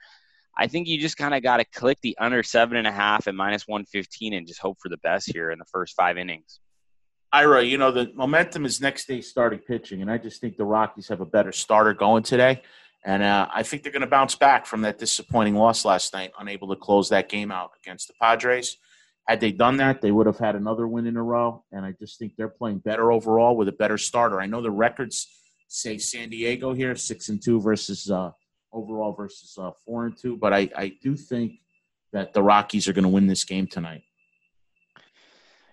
I 0.57 0.67
think 0.67 0.87
you 0.87 0.99
just 0.99 1.17
kind 1.17 1.33
of 1.33 1.41
got 1.41 1.57
to 1.57 1.65
click 1.65 1.99
the 2.01 2.17
under 2.19 2.43
seven 2.43 2.77
and 2.77 2.87
a 2.87 2.91
half 2.91 3.27
at 3.27 3.35
minus 3.35 3.67
115 3.67 4.33
and 4.33 4.47
just 4.47 4.59
hope 4.59 4.77
for 4.81 4.89
the 4.89 4.97
best 4.97 5.31
here 5.31 5.51
in 5.51 5.59
the 5.59 5.65
first 5.65 5.95
five 5.95 6.17
innings. 6.17 6.59
Ira, 7.31 7.63
you 7.63 7.79
know, 7.79 7.91
the 7.91 8.11
momentum 8.13 8.63
is 8.63 8.79
next 8.79 9.07
day 9.07 9.19
starting 9.19 9.57
pitching, 9.57 10.03
and 10.03 10.11
I 10.11 10.19
just 10.19 10.39
think 10.39 10.55
the 10.55 10.65
Rockies 10.65 11.07
have 11.07 11.21
a 11.21 11.25
better 11.25 11.51
starter 11.51 11.95
going 11.95 12.21
today. 12.21 12.61
And 13.05 13.23
uh, 13.23 13.47
I 13.53 13.63
think 13.63 13.81
they're 13.81 13.91
going 13.91 14.01
to 14.01 14.07
bounce 14.07 14.35
back 14.35 14.65
from 14.67 14.81
that 14.81 14.99
disappointing 14.99 15.55
loss 15.55 15.83
last 15.83 16.13
night, 16.13 16.31
unable 16.39 16.69
to 16.69 16.75
close 16.75 17.09
that 17.09 17.27
game 17.27 17.51
out 17.51 17.71
against 17.83 18.07
the 18.07 18.13
Padres. 18.21 18.77
Had 19.27 19.39
they 19.39 19.51
done 19.51 19.77
that, 19.77 20.01
they 20.01 20.11
would 20.11 20.27
have 20.27 20.37
had 20.37 20.55
another 20.55 20.87
win 20.87 21.07
in 21.07 21.17
a 21.17 21.23
row. 21.23 21.63
And 21.71 21.83
I 21.83 21.93
just 21.99 22.19
think 22.19 22.33
they're 22.37 22.47
playing 22.47 22.77
better 22.77 23.11
overall 23.11 23.57
with 23.57 23.67
a 23.67 23.73
better 23.73 23.97
starter. 23.97 24.39
I 24.39 24.45
know 24.45 24.61
the 24.61 24.71
records– 24.71 25.27
say 25.73 25.97
San 25.97 26.29
Diego 26.29 26.73
here, 26.73 26.95
six 26.95 27.29
and 27.29 27.41
two 27.41 27.59
versus 27.59 28.09
uh, 28.09 28.31
overall 28.71 29.13
versus 29.13 29.57
uh, 29.59 29.71
four 29.85 30.05
and 30.05 30.17
two. 30.17 30.37
But 30.37 30.53
I, 30.53 30.69
I 30.75 30.93
do 31.01 31.15
think 31.15 31.53
that 32.11 32.33
the 32.33 32.43
Rockies 32.43 32.87
are 32.87 32.93
going 32.93 33.03
to 33.03 33.09
win 33.09 33.27
this 33.27 33.43
game 33.43 33.67
tonight. 33.67 34.03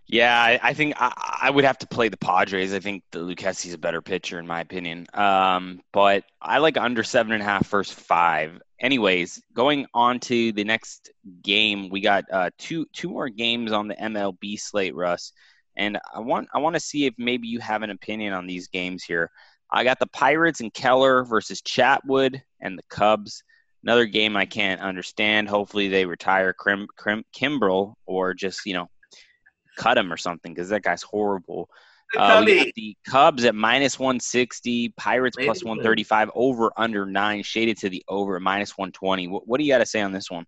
Yeah, 0.06 0.36
I, 0.36 0.58
I 0.60 0.74
think 0.74 0.94
I, 0.96 1.38
I, 1.42 1.50
would 1.50 1.64
have 1.64 1.78
to 1.78 1.86
play 1.86 2.08
the 2.08 2.16
Padres. 2.16 2.74
I 2.74 2.80
think 2.80 3.04
the 3.12 3.20
Lucchesi's 3.20 3.74
a 3.74 3.78
better 3.78 4.02
pitcher 4.02 4.40
in 4.40 4.46
my 4.46 4.60
opinion. 4.60 5.06
Um, 5.14 5.82
but 5.92 6.24
I 6.42 6.58
like 6.58 6.76
under 6.76 7.04
seven 7.04 7.30
and 7.30 7.42
a 7.42 7.44
half 7.44 7.68
first 7.68 7.94
five. 7.94 8.60
Anyways, 8.80 9.40
going 9.54 9.86
on 9.94 10.18
to 10.20 10.50
the 10.50 10.64
next 10.64 11.10
game, 11.42 11.90
we 11.90 12.00
got 12.00 12.24
uh, 12.32 12.50
two 12.58 12.86
two 12.92 13.08
more 13.08 13.28
games 13.28 13.70
on 13.70 13.86
the 13.86 13.94
MLB 13.94 14.58
slate, 14.58 14.96
Russ. 14.96 15.32
And 15.76 15.98
I 16.12 16.18
want 16.18 16.48
I 16.52 16.58
want 16.58 16.74
to 16.74 16.80
see 16.80 17.06
if 17.06 17.14
maybe 17.16 17.46
you 17.46 17.60
have 17.60 17.82
an 17.82 17.90
opinion 17.90 18.32
on 18.32 18.48
these 18.48 18.66
games 18.66 19.04
here. 19.04 19.30
I 19.72 19.84
got 19.84 19.98
the 19.98 20.06
Pirates 20.06 20.60
and 20.60 20.72
Keller 20.72 21.24
versus 21.24 21.62
Chatwood 21.62 22.40
and 22.60 22.78
the 22.78 22.82
Cubs. 22.88 23.42
Another 23.82 24.06
game 24.06 24.36
I 24.36 24.46
can't 24.46 24.80
understand. 24.80 25.48
Hopefully 25.48 25.88
they 25.88 26.04
retire 26.04 26.52
Krim, 26.52 26.86
Kimbrel 27.34 27.94
or 28.06 28.34
just 28.34 28.66
you 28.66 28.74
know 28.74 28.88
cut 29.76 29.96
him 29.96 30.12
or 30.12 30.16
something 30.16 30.52
because 30.52 30.68
that 30.68 30.82
guy's 30.82 31.02
horrible. 31.02 31.68
Uh, 32.16 32.44
the 32.44 32.96
Cubs 33.06 33.44
at 33.44 33.54
minus 33.54 33.98
160, 33.98 34.90
Pirates 34.96 35.36
plus 35.36 35.62
135, 35.62 36.30
over 36.34 36.72
under 36.76 37.06
nine, 37.06 37.42
shaded 37.42 37.78
to 37.78 37.88
the 37.88 38.02
over 38.08 38.36
at 38.36 38.42
minus 38.42 38.76
120. 38.76 39.28
What, 39.28 39.46
what 39.46 39.58
do 39.58 39.64
you 39.64 39.72
got 39.72 39.78
to 39.78 39.86
say 39.86 40.00
on 40.00 40.10
this 40.10 40.28
one? 40.28 40.44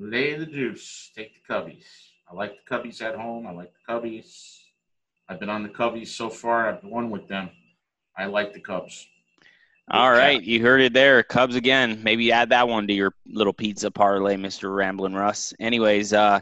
Lay 0.00 0.34
the 0.34 0.46
juice. 0.46 1.12
Take 1.14 1.34
the 1.34 1.54
Cubbies. 1.54 1.84
I 2.28 2.34
like 2.34 2.54
the 2.56 2.74
Cubbies 2.74 3.00
at 3.00 3.14
home. 3.14 3.46
I 3.46 3.52
like 3.52 3.72
the 3.72 3.92
Cubbies. 3.92 4.58
I've 5.28 5.38
been 5.38 5.50
on 5.50 5.62
the 5.62 5.68
Cubbies 5.68 6.08
so 6.08 6.28
far. 6.28 6.68
I've 6.68 6.82
won 6.82 7.10
with 7.10 7.28
them. 7.28 7.50
I 8.18 8.26
like 8.26 8.52
the 8.52 8.60
Cubs. 8.60 9.06
All 9.90 10.10
right, 10.10 10.42
you 10.42 10.60
heard 10.60 10.82
it 10.82 10.92
there. 10.92 11.22
Cubs 11.22 11.54
again. 11.54 12.02
Maybe 12.02 12.30
add 12.30 12.50
that 12.50 12.68
one 12.68 12.86
to 12.88 12.92
your 12.92 13.14
little 13.26 13.54
pizza 13.54 13.90
parlay, 13.90 14.36
Mister 14.36 14.70
Ramblin' 14.70 15.14
Russ. 15.14 15.54
Anyways, 15.58 16.12
uh, 16.12 16.40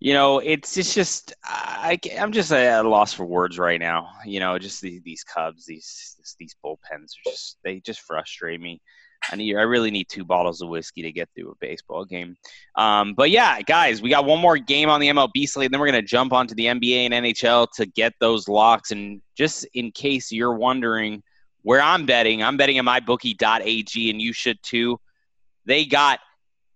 you 0.00 0.14
know, 0.14 0.38
it's 0.38 0.78
it's 0.78 0.94
just 0.94 1.34
I, 1.44 1.98
I'm 2.18 2.32
just 2.32 2.50
at 2.50 2.86
a 2.86 2.88
loss 2.88 3.12
for 3.12 3.26
words 3.26 3.58
right 3.58 3.78
now. 3.78 4.08
You 4.24 4.40
know, 4.40 4.58
just 4.58 4.80
these, 4.80 5.02
these 5.02 5.22
Cubs, 5.22 5.66
these 5.66 6.16
these 6.38 6.56
bullpens 6.64 7.12
are 7.26 7.30
just 7.30 7.58
they 7.62 7.80
just 7.80 8.00
frustrate 8.00 8.60
me. 8.60 8.80
I 9.30 9.36
need. 9.36 9.56
I 9.56 9.62
really 9.62 9.90
need 9.90 10.08
two 10.08 10.24
bottles 10.24 10.60
of 10.60 10.68
whiskey 10.68 11.02
to 11.02 11.12
get 11.12 11.28
through 11.34 11.50
a 11.50 11.54
baseball 11.60 12.04
game. 12.04 12.36
Um, 12.76 13.14
but 13.14 13.30
yeah, 13.30 13.62
guys, 13.62 14.02
we 14.02 14.10
got 14.10 14.24
one 14.24 14.40
more 14.40 14.58
game 14.58 14.88
on 14.88 15.00
the 15.00 15.08
MLB 15.08 15.48
slate. 15.48 15.66
And 15.66 15.74
then 15.74 15.80
we're 15.80 15.86
gonna 15.86 16.02
jump 16.02 16.32
onto 16.32 16.54
the 16.54 16.66
NBA 16.66 17.10
and 17.10 17.14
NHL 17.14 17.68
to 17.76 17.86
get 17.86 18.14
those 18.20 18.48
locks. 18.48 18.90
And 18.90 19.22
just 19.36 19.66
in 19.74 19.92
case 19.92 20.32
you're 20.32 20.54
wondering 20.54 21.22
where 21.62 21.80
I'm 21.80 22.06
betting, 22.06 22.42
I'm 22.42 22.56
betting 22.56 22.78
at 22.78 22.84
mybookie.ag, 22.84 24.10
and 24.10 24.20
you 24.20 24.32
should 24.32 24.58
too. 24.62 24.98
They 25.64 25.84
got 25.86 26.18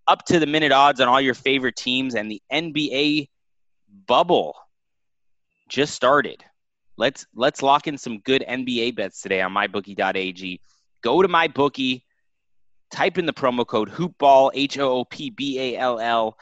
up 0.07 0.25
to 0.27 0.39
the 0.39 0.47
minute 0.47 0.73
odds 0.73 1.01
on 1.01 1.09
all 1.09 1.21
your 1.21 1.35
favorite 1.35 1.77
teams, 1.77 2.15
and 2.15 2.31
the 2.31 2.41
NBA 2.53 3.29
bubble 4.07 4.55
just 5.69 5.95
started. 5.95 6.45
Let's 6.97 7.27
let's 7.35 7.63
lock 7.63 7.89
in 7.89 7.99
some 7.99 8.21
good 8.21 8.45
NBA 8.49 8.97
bets 8.97 9.21
today 9.21 9.43
on 9.43 9.53
mybookie.ag. 9.53 10.61
Go 11.03 11.23
to 11.23 11.29
mybookie 11.29 12.03
type 12.91 13.19
in 13.19 13.27
the 13.27 13.33
promo 13.33 13.67
code 13.67 13.91
hoopball 13.91 14.51
h 14.55 14.79
o 14.79 14.91
o 14.91 15.05
p 15.05 15.31
b 15.31 15.59
a 15.59 15.77
l 15.77 15.99
l. 15.99 16.37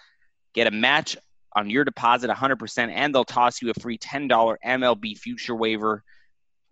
Get 0.54 0.66
a 0.66 0.70
match 0.70 1.16
on 1.54 1.70
your 1.70 1.84
deposit 1.84 2.30
100% 2.30 2.90
and 2.90 3.14
they'll 3.14 3.24
toss 3.24 3.62
you 3.62 3.70
a 3.70 3.74
free 3.74 3.98
$10 3.98 4.56
MLB 4.64 5.16
future 5.16 5.54
waiver 5.54 6.02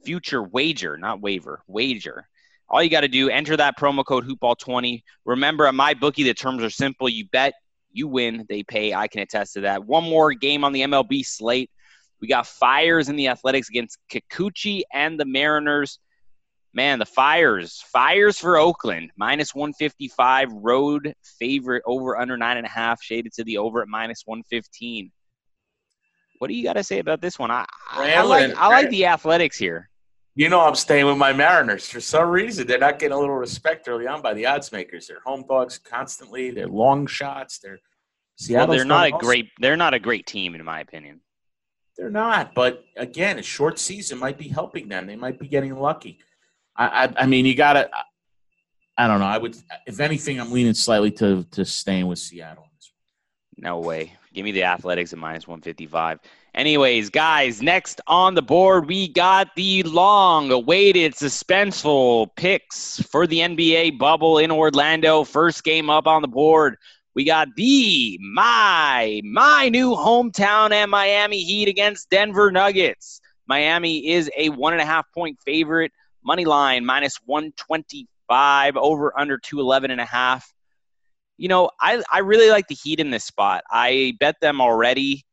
future 0.05 0.43
wager 0.43 0.97
not 0.97 1.21
waiver 1.21 1.63
wager. 1.67 2.29
All 2.69 2.83
you 2.83 2.91
got 2.91 3.03
to 3.03 3.09
do 3.09 3.29
enter 3.29 3.57
that 3.57 3.79
promo 3.79 4.05
code 4.05 4.27
hoopball20 4.27 5.03
remember 5.25 5.67
at 5.67 5.75
my 5.75 5.95
bookie 5.95 6.25
the 6.25 6.35
terms 6.35 6.63
are 6.63 6.71
simple. 6.71 7.09
You 7.09 7.27
bet 7.27 7.55
you 7.93 8.09
win 8.09 8.47
they 8.49 8.63
pay. 8.63 8.95
I 8.95 9.07
can 9.07 9.21
attest 9.21 9.55
to 9.55 9.61
that. 9.61 9.85
One 9.85 10.05
more 10.05 10.33
game 10.33 10.65
on 10.65 10.73
the 10.73 10.83
mlb 10.83 11.25
slate. 11.25 11.71
We 12.21 12.29
got 12.29 12.47
Fiers 12.47 13.09
in 13.09 13.17
the 13.17 13.29
athletics 13.29 13.69
against 13.69 13.99
kikuchi 14.11 14.83
and 14.93 15.19
the 15.19 15.25
mariners 15.25 15.99
Man, 16.75 16.99
the 16.99 17.07
Fiers, 17.07 17.85
Fiers 17.93 18.39
for 18.39 18.57
Oakland, 18.57 19.11
minus 19.17 19.55
155, 19.55 20.53
road 20.53 21.15
favorite 21.39 21.83
over 21.87 22.17
under 22.17 22.37
nine 22.37 22.57
and 22.57 22.67
a 22.67 22.71
half, 22.71 23.03
shaded 23.03 23.33
to 23.35 23.45
the 23.45 23.59
over 23.59 23.83
at 23.83 23.89
minus 23.89 24.23
115. 24.25 25.13
What 26.39 26.49
do 26.49 26.55
you 26.55 26.65
got 26.65 26.73
to 26.75 26.83
say 26.83 26.99
about 26.99 27.21
this 27.21 27.39
one? 27.39 27.51
I, 27.51 27.67
I, 27.91 28.15
I 28.15 28.23
like 28.23 28.55
I 28.57 28.69
like 28.69 28.91
the 28.91 29.07
Athletics 29.07 29.59
here. 29.59 29.91
You 30.35 30.49
know, 30.49 30.61
I'm 30.61 30.75
staying 30.75 31.05
with 31.05 31.19
my 31.19 31.33
Mariners 31.33 31.89
for 31.89 32.01
some 32.01 32.29
reason. 32.29 32.67
They're 32.67 32.79
not 32.79 32.99
getting 32.99 33.15
a 33.15 33.21
little 33.21 33.37
respect 33.37 33.87
early 33.87 34.07
on 34.07 34.23
by 34.23 34.33
the 34.33 34.47
odds 34.47 34.73
makers. 34.73 35.07
They're 35.07 35.21
home 35.25 35.45
dogs 35.47 35.79
constantly. 35.79 36.51
They're 36.51 36.69
long 36.69 37.07
shots. 37.07 37.59
They're 37.59 37.79
Seattle. 38.37 38.69
Well, 38.69 38.77
they're 38.77 38.87
not 38.87 39.07
a 39.07 39.11
great. 39.13 39.51
They're 39.61 39.77
not 39.77 39.95
a 39.95 39.99
great 39.99 40.27
team, 40.27 40.55
in 40.55 40.65
my 40.65 40.81
opinion. 40.81 41.21
They're 41.97 42.11
not. 42.11 42.55
But 42.55 42.85
again, 42.97 43.39
a 43.39 43.43
short 43.43 43.79
season 43.79 44.19
might 44.19 44.39
be 44.39 44.49
helping 44.49 44.89
them. 44.89 45.07
They 45.07 45.17
might 45.17 45.39
be 45.39 45.47
getting 45.47 45.77
lucky. 45.77 46.19
I, 46.77 47.05
I, 47.05 47.13
I 47.23 47.27
mean, 47.27 47.47
you 47.47 47.55
got 47.55 47.75
to. 47.75 47.91
I 48.97 49.09
don't 49.09 49.21
know. 49.21 49.27
I 49.27 49.39
would, 49.39 49.57
if 49.87 50.01
anything, 50.01 50.39
I'm 50.39 50.53
leaning 50.53 50.75
slightly 50.75 51.11
to 51.13 51.45
to 51.53 51.65
staying 51.65 52.07
with 52.07 52.19
Seattle. 52.19 52.69
No 53.57 53.79
way. 53.79 54.13
Give 54.35 54.45
me 54.45 54.51
the 54.53 54.65
Athletics 54.65 55.13
at 55.13 55.19
minus 55.19 55.47
155. 55.47 56.19
Anyways, 56.55 57.11
guys, 57.11 57.63
next 57.63 58.01
on 58.07 58.35
the 58.35 58.43
board, 58.43 58.87
we 58.87 59.09
got 59.09 59.55
the 59.57 59.83
long 59.85 60.51
awaited, 60.51 61.13
suspenseful 61.15 62.29
picks 62.35 63.01
for 63.03 63.27
the 63.27 63.39
NBA 63.39 63.99
bubble 63.99 64.39
in 64.39 64.51
Orlando. 64.51 65.25
First 65.25 65.65
game 65.65 65.91
up 65.91 66.07
on 66.07 66.23
the 66.23 66.29
board. 66.29 66.77
We 67.15 67.25
got 67.25 67.49
the 67.57 68.19
my 68.21 69.21
my 69.23 69.69
new 69.69 69.91
hometown 69.91 70.73
and 70.73 70.91
Miami 70.91 71.43
Heat 71.43 71.69
against 71.69 72.11
Denver 72.11 72.51
Nuggets. 72.51 73.21
Miami 73.47 74.09
is 74.11 74.31
a 74.37 74.49
one 74.49 74.73
and 74.73 74.83
a 74.83 74.87
half 74.87 75.07
point 75.13 75.39
favorite. 75.45 75.93
Money 76.25 76.45
line 76.45 76.85
minus 76.85 77.17
125, 77.25 78.77
over 78.77 79.19
under 79.19 79.39
211 79.39 79.91
and 79.91 80.01
a 80.01 80.05
half. 80.05 80.53
You 81.37 81.49
know, 81.49 81.71
I, 81.81 82.03
I 82.13 82.19
really 82.21 82.51
like 82.51 82.69
the 82.69 82.75
Heat 82.75 83.01
in 83.01 83.11
this 83.11 83.25
spot. 83.25 83.65
I 83.71 84.15
bet 84.21 84.37
them 84.41 84.61
already. 84.61 85.25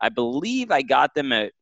I 0.00 0.08
believe 0.08 0.70
I 0.70 0.82
got 0.82 1.14
them 1.14 1.32
at 1.32 1.52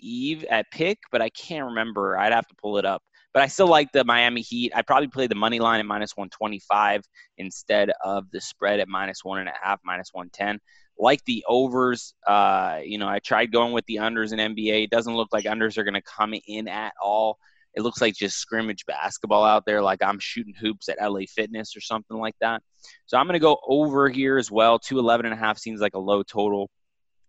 Eve 0.00 0.44
at 0.44 0.66
pick, 0.70 0.98
but 1.10 1.20
I 1.20 1.30
can't 1.30 1.66
remember. 1.66 2.16
I'd 2.16 2.32
have 2.32 2.46
to 2.48 2.54
pull 2.60 2.78
it 2.78 2.84
up. 2.84 3.02
But 3.32 3.42
I 3.42 3.46
still 3.46 3.68
like 3.68 3.92
the 3.92 4.04
Miami 4.04 4.40
Heat. 4.40 4.72
I 4.74 4.82
probably 4.82 5.08
play 5.08 5.26
the 5.26 5.36
money 5.36 5.60
line 5.60 5.80
at 5.80 5.86
minus 5.86 6.16
125 6.16 7.02
instead 7.38 7.92
of 8.04 8.30
the 8.32 8.40
spread 8.40 8.80
at 8.80 8.88
minus 8.88 9.24
one 9.24 9.38
and 9.38 9.48
a 9.48 9.52
half, 9.62 9.80
minus 9.84 10.10
110 10.12 10.58
like 11.00 11.24
the 11.24 11.44
overs. 11.48 12.14
Uh, 12.26 12.80
you 12.84 12.98
know, 12.98 13.08
I 13.08 13.18
tried 13.18 13.52
going 13.52 13.72
with 13.72 13.86
the 13.86 13.96
unders 13.96 14.32
in 14.32 14.54
NBA. 14.54 14.84
It 14.84 14.90
doesn't 14.90 15.14
look 15.14 15.28
like 15.32 15.44
unders 15.44 15.78
are 15.78 15.84
going 15.84 15.94
to 15.94 16.02
come 16.02 16.34
in 16.46 16.68
at 16.68 16.92
all. 17.02 17.38
It 17.74 17.82
looks 17.82 18.00
like 18.00 18.14
just 18.14 18.38
scrimmage 18.38 18.84
basketball 18.86 19.44
out 19.44 19.64
there, 19.64 19.80
like 19.80 20.02
I'm 20.02 20.18
shooting 20.18 20.54
hoops 20.54 20.88
at 20.88 20.98
LA 21.00 21.20
Fitness 21.28 21.76
or 21.76 21.80
something 21.80 22.16
like 22.16 22.34
that. 22.40 22.62
So 23.06 23.16
I'm 23.16 23.26
going 23.26 23.34
to 23.34 23.38
go 23.38 23.58
over 23.66 24.08
here 24.08 24.38
as 24.38 24.50
well. 24.50 24.78
211 24.78 25.26
and 25.26 25.34
a 25.34 25.38
half 25.38 25.58
seems 25.58 25.80
like 25.80 25.94
a 25.94 25.98
low 25.98 26.22
total 26.22 26.70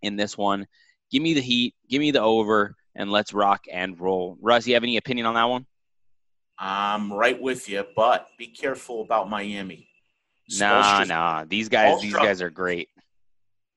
in 0.02 0.16
this 0.16 0.38
one. 0.38 0.66
Give 1.12 1.22
me 1.22 1.34
the 1.34 1.42
heat, 1.42 1.76
give 1.90 2.00
me 2.00 2.12
the 2.12 2.22
over, 2.22 2.76
and 2.96 3.12
let's 3.12 3.34
rock 3.34 3.66
and 3.72 4.00
roll. 4.00 4.38
Russ, 4.42 4.66
you 4.66 4.74
have 4.74 4.84
any 4.84 4.98
opinion 4.98 5.28
on 5.28 5.36
that 5.36 5.44
one? 5.44 5.66
I'm 6.58 7.12
right 7.12 7.40
with 7.40 7.68
you, 7.70 7.86
but 7.96 8.28
be 8.38 8.48
careful 8.48 9.02
about 9.02 9.30
Miami. 9.30 9.90
Nah, 10.60 11.04
nah. 11.04 11.46
These 11.48 11.70
guys, 11.70 12.02
these 12.02 12.14
guys 12.14 12.42
are 12.42 12.50
great. 12.50 12.90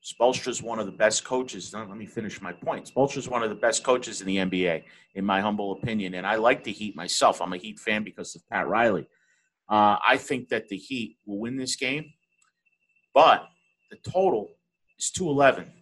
Spoelstra 0.05 0.49
is 0.49 0.62
one 0.62 0.79
of 0.79 0.85
the 0.85 0.93
best 0.93 1.25
coaches. 1.25 1.73
Let 1.73 1.88
me 1.88 2.05
finish 2.05 2.43
my 2.43 2.53
point. 2.53 2.93
Is 3.17 3.29
one 3.29 3.43
of 3.43 3.49
the 3.49 3.57
best 3.57 3.83
coaches 3.83 4.21
in 4.21 4.27
the 4.27 4.37
NBA, 4.37 4.83
in 5.14 5.25
my 5.25 5.40
humble 5.40 5.73
opinion. 5.73 6.14
And 6.14 6.27
I 6.27 6.37
like 6.37 6.62
the 6.62 6.73
Heat 6.73 6.95
myself. 6.95 7.40
I'm 7.40 7.55
a 7.55 7.57
Heat 7.57 7.79
fan 7.79 8.05
because 8.05 8.35
of 8.37 8.47
Pat 8.51 8.69
Riley. 8.69 9.09
Uh, 9.67 9.97
I 10.07 10.19
think 10.19 10.51
that 10.51 10.69
the 10.69 10.77
Heat 10.77 11.17
will 11.25 11.38
win 11.38 11.57
this 11.57 11.75
game, 11.75 12.12
but 13.14 13.47
the 13.90 13.97
total 14.11 14.51
is 14.99 15.11
211. 15.11 15.73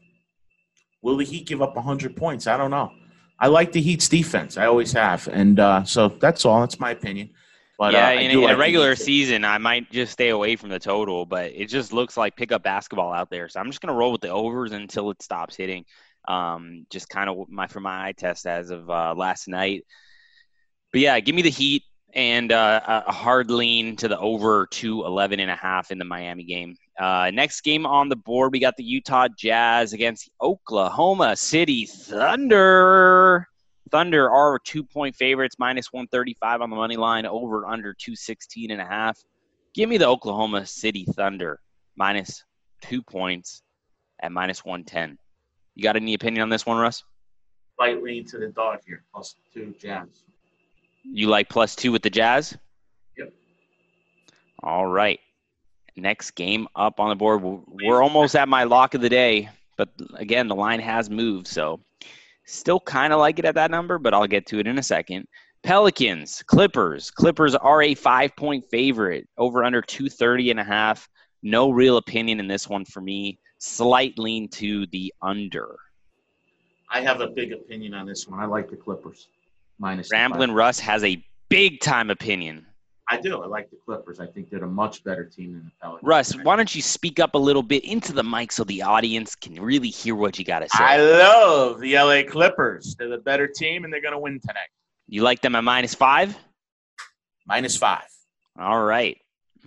Will 1.03 1.17
the 1.17 1.25
Heat 1.25 1.49
give 1.49 1.61
up 1.61 1.75
100 1.75 2.17
points? 2.17 2.47
I 2.47 2.57
don't 2.57 2.71
know. 2.71 2.93
I 3.41 3.49
like 3.49 3.73
the 3.73 3.83
Heat's 3.83 4.09
defense. 4.09 4.57
I 4.57 4.67
always 4.67 4.93
have. 4.93 5.27
And 5.27 5.59
uh, 5.59 5.83
so 5.83 6.09
that's 6.09 6.45
all. 6.45 6.61
That's 6.61 6.79
my 6.79 6.93
opinion. 6.93 7.31
But, 7.83 7.95
yeah, 7.95 8.11
uh, 8.11 8.13
in, 8.13 8.31
in 8.31 8.41
like 8.41 8.55
a 8.55 8.57
regular 8.57 8.95
season, 8.95 9.45
I 9.45 9.59
might 9.59 9.91
just 9.91 10.13
stay 10.13 10.29
away 10.29 10.55
from 10.55 10.69
the 10.69 10.79
total, 10.79 11.27
but 11.27 11.51
it 11.53 11.67
just 11.67 11.93
looks 11.93 12.17
like 12.17 12.37
pickup 12.37 12.63
basketball 12.63 13.13
out 13.13 13.29
there. 13.29 13.49
So 13.49 13.59
I'm 13.59 13.67
just 13.67 13.81
gonna 13.81 13.93
roll 13.93 14.13
with 14.13 14.21
the 14.21 14.29
overs 14.29 14.71
until 14.71 15.11
it 15.11 15.21
stops 15.21 15.57
hitting. 15.57 15.85
Um, 16.29 16.87
just 16.91 17.09
kind 17.09 17.29
of 17.29 17.49
my 17.49 17.67
for 17.67 17.81
my 17.81 18.07
eye 18.07 18.13
test 18.13 18.47
as 18.47 18.71
of 18.71 18.89
uh, 18.89 19.15
last 19.17 19.49
night. 19.49 19.85
But 20.93 21.01
yeah, 21.01 21.19
give 21.19 21.35
me 21.35 21.43
the 21.43 21.51
Heat 21.51 21.83
and 22.15 22.53
uh, 22.53 23.03
a 23.05 23.11
hard 23.11 23.51
lean 23.51 23.97
to 23.97 24.07
the 24.07 24.17
over 24.17 24.69
to 24.69 25.05
11 25.05 25.41
and 25.41 25.51
a 25.51 25.57
half 25.57 25.91
in 25.91 25.99
the 25.99 26.05
Miami 26.05 26.45
game. 26.45 26.77
Uh, 27.01 27.33
next 27.35 27.63
game 27.63 27.85
on 27.85 28.09
the 28.09 28.15
board, 28.15 28.53
we 28.53 28.61
got 28.61 28.77
the 28.77 28.85
Utah 28.85 29.27
Jazz 29.37 29.93
against 29.93 30.27
the 30.27 30.47
Oklahoma 30.47 31.35
City 31.35 31.87
Thunder. 31.87 33.49
Thunder 33.93 34.31
are 34.31 34.59
two 34.59 34.83
point 34.83 35.15
favorites, 35.15 35.57
minus 35.59 35.93
135 35.93 36.63
on 36.63 36.71
the 36.71 36.77
money 36.77 36.97
line, 36.97 37.27
over 37.27 37.67
under 37.67 37.93
216 37.93 38.71
and 38.71 38.81
a 38.81 38.87
half. 38.87 39.23
Give 39.75 39.89
me 39.89 39.99
the 39.99 40.09
Oklahoma 40.09 40.67
City 40.67 41.05
Thunder 41.15 41.61
minus 41.95 42.43
two 42.81 43.03
points 43.03 43.63
at 44.23 44.33
minus 44.33 44.65
110. 44.65 45.19
You 45.75 45.83
got 45.83 45.97
any 45.97 46.15
opinion 46.15 46.43
on 46.43 46.49
this 46.49 46.65
one, 46.65 46.79
Russ? 46.79 47.05
Light 47.79 48.03
lean 48.03 48.25
to 48.27 48.39
the 48.39 48.49
dog 48.49 48.79
here, 48.87 49.05
plus 49.13 49.37
two 49.53 49.75
Jazz. 49.79 50.09
You 51.05 51.29
like 51.29 51.49
plus 51.49 51.77
two 51.77 51.93
with 51.93 52.03
the 52.03 52.11
Jazz? 52.11 52.57
Yep. 53.19 53.33
All 54.63 54.87
right. 54.87 55.21
Next 55.97 56.31
game 56.31 56.67
up 56.75 56.99
on 56.99 57.11
the 57.11 57.15
board. 57.15 57.43
We're 57.43 58.03
almost 58.03 58.37
at 58.37 58.49
my 58.49 58.65
lock 58.65 58.95
of 58.95 59.03
the 59.03 59.11
day, 59.11 59.51
but 59.77 59.91
again, 60.15 60.49
the 60.49 60.55
line 60.55 60.81
has 60.81 61.11
moved, 61.11 61.47
so 61.47 61.81
Still 62.45 62.81
kind 62.81 63.13
of 63.13 63.21
like 63.21 63.39
it 63.39 63.45
at 63.45 63.55
that 63.55 63.71
number, 63.71 63.99
but 63.99 64.15
I'll 64.15 64.27
get 64.27 64.47
to 64.47 64.59
it 64.59 64.67
in 64.67 64.79
a 64.79 64.83
second. 64.83 65.27
Pelicans, 65.63 66.43
Clippers. 66.43 67.11
Clippers 67.11 67.55
are 67.55 67.83
a 67.83 67.95
five 67.95 68.35
point 68.37 68.65
favorite, 68.71 69.29
over 69.39 69.65
under 69.65 69.81
230 69.81 70.51
and 70.51 70.61
a 70.61 70.65
half. 70.65 71.09
No 71.43 71.71
real 71.71 71.97
opinion 71.97 72.41
in 72.41 72.49
this 72.49 72.69
one 72.69 72.85
for 72.85 73.01
me. 73.01 73.39
Slight 73.59 74.19
lean 74.19 74.49
to 74.51 74.87
the 74.89 75.13
under. 75.23 75.77
I 76.91 77.01
have 77.01 77.21
a 77.21 77.29
big 77.29 77.53
opinion 77.53 77.95
on 77.95 78.07
this 78.07 78.27
one. 78.27 78.41
I 78.41 78.45
like 78.45 78.71
the 78.71 78.77
Clippers. 78.77 79.29
Minus 79.79 80.11
Ramblin' 80.13 80.53
Russ 80.53 80.79
has 80.81 81.03
a 81.05 81.25
big 81.49 81.81
time 81.81 82.11
opinion. 82.11 82.67
I 83.13 83.21
do. 83.21 83.43
I 83.43 83.47
like 83.47 83.71
the 83.71 83.77
Clippers. 83.77 84.21
I 84.21 84.27
think 84.27 84.49
they're 84.49 84.65
a 84.65 84.69
much 84.69 85.05
better 85.05 85.25
team 85.25 85.53
than 85.53 85.65
the 85.65 85.71
Pelicans. 85.81 86.07
Russ, 86.07 86.33
why 86.45 86.57
don't 86.57 86.75
you 86.75 86.81
speak 86.81 87.21
up 87.21 87.35
a 87.35 87.39
little 87.39 87.63
bit 87.63 87.85
into 87.85 88.13
the 88.13 88.23
mic 88.23 88.53
so 88.53 88.65
the 88.65 88.83
audience 88.83 89.35
can 89.35 89.61
really 89.61 89.91
hear 89.91 90.15
what 90.15 90.39
you 90.39 90.45
got 90.45 90.61
to 90.61 90.69
say? 90.71 90.83
I 90.83 90.97
love 90.97 91.81
the 91.81 91.95
LA 91.95 92.23
Clippers. 92.27 92.97
They're 92.99 93.11
the 93.11 93.19
better 93.19 93.47
team, 93.47 93.85
and 93.85 93.93
they're 93.93 94.01
going 94.01 94.15
to 94.15 94.19
win 94.19 94.41
tonight. 94.41 94.69
You 95.09 95.23
like 95.23 95.43
them 95.43 95.55
at 95.55 95.63
minus 95.63 95.95
five? 95.95 96.37
Minus 97.47 97.77
five. 97.77 98.07
All 98.59 98.83
right. 98.83 99.19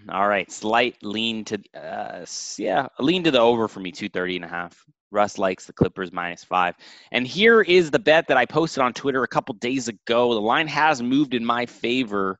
All 0.10 0.28
right. 0.28 0.52
Slight 0.52 0.96
lean 1.04 1.46
to, 1.46 1.60
uh, 1.76 2.26
yeah, 2.58 2.88
lean 3.00 3.24
to 3.26 3.32
the 3.32 3.40
over 3.40 3.68
for 3.68 3.80
me, 3.80 3.92
230 3.92 4.38
and 4.38 4.46
a 4.46 4.48
half. 4.48 4.84
Russ 5.12 5.38
likes 5.38 5.66
the 5.66 5.74
Clippers 5.74 6.12
minus 6.12 6.44
five. 6.44 6.76
And 7.12 7.28
here 7.28 7.62
is 7.62 7.92
the 7.92 8.00
bet 8.00 8.28
that 8.28 8.38
I 8.38 8.46
posted 8.46 8.82
on 8.82 8.94
Twitter 8.94 9.24
a 9.24 9.28
couple 9.28 9.54
days 9.56 9.88
ago. 9.88 10.34
The 10.34 10.42
line 10.42 10.68
has 10.68 11.02
moved 11.02 11.36
in 11.36 11.46
my 11.46 11.66
favor 11.68 12.40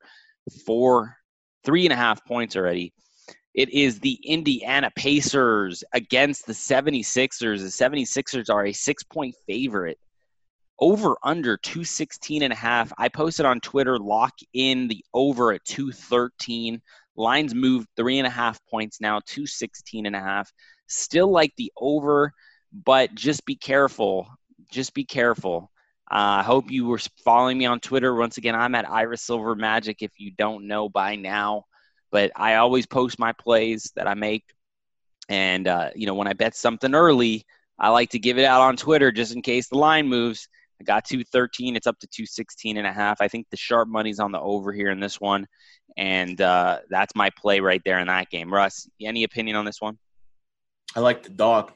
four 0.66 1.18
three 1.66 1.86
and 1.86 1.94
a 1.94 1.98
half 1.98 2.24
points 2.26 2.56
already. 2.56 2.94
It 3.54 3.70
is 3.70 4.00
the 4.00 4.20
Indiana 4.24 4.92
Pacers 4.96 5.84
against 5.94 6.46
the 6.46 6.54
76ers. 6.54 7.60
The 7.60 7.68
76ers 7.68 8.54
are 8.54 8.66
a 8.66 8.74
six 8.74 9.04
point 9.04 9.34
favorite. 9.48 9.98
Over 10.80 11.16
under 11.24 11.56
216 11.56 12.44
and 12.44 12.52
a 12.52 12.56
half. 12.56 12.92
I 12.98 13.08
posted 13.08 13.46
on 13.46 13.62
Twitter, 13.62 13.98
lock 13.98 14.34
in 14.54 14.90
the 14.90 15.04
over 15.14 15.54
at 15.54 15.64
213. 15.64 16.82
Lines 17.16 17.56
moved 17.56 17.88
three 17.96 18.20
and 18.20 18.28
a 18.28 18.32
half 18.32 18.60
points 18.70 19.00
now, 19.00 19.22
216 19.26 20.06
and 20.06 20.16
a 20.16 20.20
half. 20.20 20.52
Still 20.88 21.32
like 21.32 21.54
the 21.56 21.72
over, 21.78 22.34
but 22.74 23.16
just 23.16 23.46
be 23.46 23.56
careful. 23.56 24.28
Just 24.70 24.94
be 24.94 25.06
careful. 25.06 25.72
I 26.08 26.40
uh, 26.40 26.44
hope 26.44 26.70
you 26.70 26.86
were 26.86 27.00
following 27.24 27.58
me 27.58 27.66
on 27.66 27.80
Twitter. 27.80 28.14
Once 28.14 28.38
again, 28.38 28.54
I'm 28.54 28.76
at 28.76 28.90
Iris 28.90 29.24
Silver 29.24 29.56
Magic 29.56 29.98
if 30.02 30.12
you 30.18 30.32
don't 30.32 30.68
know 30.68 30.88
by 30.88 31.16
now. 31.16 31.64
But 32.12 32.32
I 32.36 32.56
always 32.56 32.86
post 32.86 33.18
my 33.18 33.34
plays 33.34 33.92
that 33.96 34.08
I 34.08 34.14
make. 34.14 34.44
And, 35.28 35.68
uh, 35.68 35.90
you 35.96 36.06
know, 36.06 36.14
when 36.14 36.28
I 36.28 36.34
bet 36.34 36.56
something 36.56 36.94
early, 36.94 37.44
I 37.80 37.90
like 37.90 38.12
to 38.12 38.20
give 38.20 38.38
it 38.38 38.46
out 38.46 38.62
on 38.62 38.78
Twitter 38.78 39.12
just 39.12 39.34
in 39.34 39.42
case 39.42 39.68
the 39.68 39.78
line 39.78 40.08
moves. 40.08 40.48
I 40.80 40.84
got 40.84 41.06
213. 41.06 41.76
It's 41.76 41.88
up 41.88 41.98
to 42.00 42.08
216 42.08 42.78
and 42.78 42.86
a 42.86 42.92
half. 42.92 43.22
I 43.22 43.28
think 43.28 43.48
the 43.50 43.58
sharp 43.58 43.88
money's 43.88 44.20
on 44.20 44.32
the 44.32 44.40
over 44.40 44.72
here 44.72 44.92
in 44.92 45.00
this 45.00 45.20
one. 45.20 45.48
And 45.98 46.40
uh, 46.40 46.80
that's 46.90 47.16
my 47.16 47.32
play 47.32 47.62
right 47.62 47.82
there 47.84 48.00
in 48.00 48.08
that 48.08 48.30
game. 48.30 48.54
Russ, 48.54 48.88
any 49.02 49.24
opinion 49.24 49.56
on 49.56 49.66
this 49.66 49.82
one? 49.82 49.98
I 50.96 51.00
like 51.00 51.24
the 51.24 51.30
dog. 51.30 51.72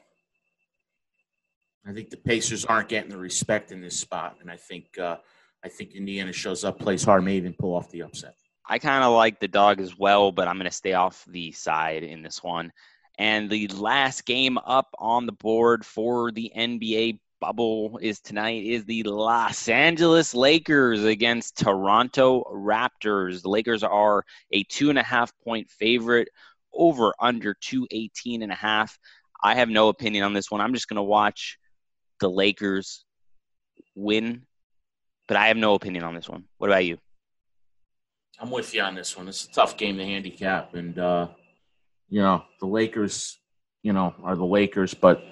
I 1.86 1.92
think 1.92 2.10
the 2.10 2.16
Pacers 2.16 2.64
aren't 2.64 2.88
getting 2.88 3.10
the 3.10 3.18
respect 3.18 3.72
in 3.72 3.80
this 3.80 3.98
spot, 3.98 4.36
and 4.40 4.50
I 4.50 4.56
think 4.56 4.98
uh, 4.98 5.16
I 5.64 5.68
think 5.68 5.94
Indiana 5.94 6.32
shows 6.32 6.64
up, 6.64 6.78
plays 6.78 7.04
hard, 7.04 7.24
may 7.24 7.36
even 7.36 7.54
pull 7.54 7.74
off 7.74 7.90
the 7.90 8.02
upset. 8.02 8.34
I 8.68 8.78
kind 8.78 9.02
of 9.02 9.12
like 9.12 9.40
the 9.40 9.48
dog 9.48 9.80
as 9.80 9.98
well, 9.98 10.30
but 10.30 10.46
I'm 10.46 10.56
going 10.56 10.70
to 10.70 10.70
stay 10.70 10.92
off 10.92 11.24
the 11.26 11.52
side 11.52 12.04
in 12.04 12.22
this 12.22 12.42
one. 12.42 12.72
And 13.18 13.50
the 13.50 13.68
last 13.68 14.24
game 14.24 14.58
up 14.58 14.94
on 14.98 15.26
the 15.26 15.32
board 15.32 15.84
for 15.84 16.30
the 16.30 16.52
NBA 16.56 17.18
bubble 17.40 17.98
is 18.00 18.20
tonight 18.20 18.64
is 18.64 18.84
the 18.84 19.02
Los 19.02 19.68
Angeles 19.68 20.34
Lakers 20.34 21.04
against 21.04 21.58
Toronto 21.58 22.44
Raptors. 22.54 23.42
The 23.42 23.48
Lakers 23.48 23.82
are 23.82 24.24
a 24.52 24.62
two 24.64 24.90
and 24.90 24.98
a 24.98 25.02
half 25.02 25.32
point 25.44 25.68
favorite 25.70 26.28
over 26.72 27.12
under 27.18 27.54
218 27.54 28.42
and 28.42 28.52
a 28.52 28.54
half. 28.54 28.98
I 29.42 29.54
have 29.54 29.68
no 29.68 29.88
opinion 29.88 30.24
on 30.24 30.32
this 30.32 30.50
one. 30.50 30.60
I'm 30.60 30.74
just 30.74 30.88
going 30.88 30.96
to 30.96 31.02
watch 31.02 31.58
the 32.20 32.30
Lakers 32.30 33.04
win, 33.94 34.42
but 35.28 35.36
I 35.36 35.48
have 35.48 35.56
no 35.56 35.74
opinion 35.74 36.04
on 36.04 36.14
this 36.14 36.28
one. 36.28 36.44
What 36.58 36.70
about 36.70 36.84
you? 36.84 36.98
I'm 38.38 38.50
with 38.50 38.72
you 38.74 38.82
on 38.82 38.94
this 38.94 39.16
one. 39.16 39.28
It's 39.28 39.44
a 39.44 39.52
tough 39.52 39.76
game 39.76 39.98
to 39.98 40.04
handicap, 40.04 40.74
and 40.74 40.98
uh, 40.98 41.28
you 42.08 42.22
know 42.22 42.44
the 42.60 42.66
Lakers, 42.66 43.38
you 43.82 43.92
know, 43.92 44.14
are 44.22 44.36
the 44.36 44.44
Lakers, 44.44 44.94
but 44.94 45.22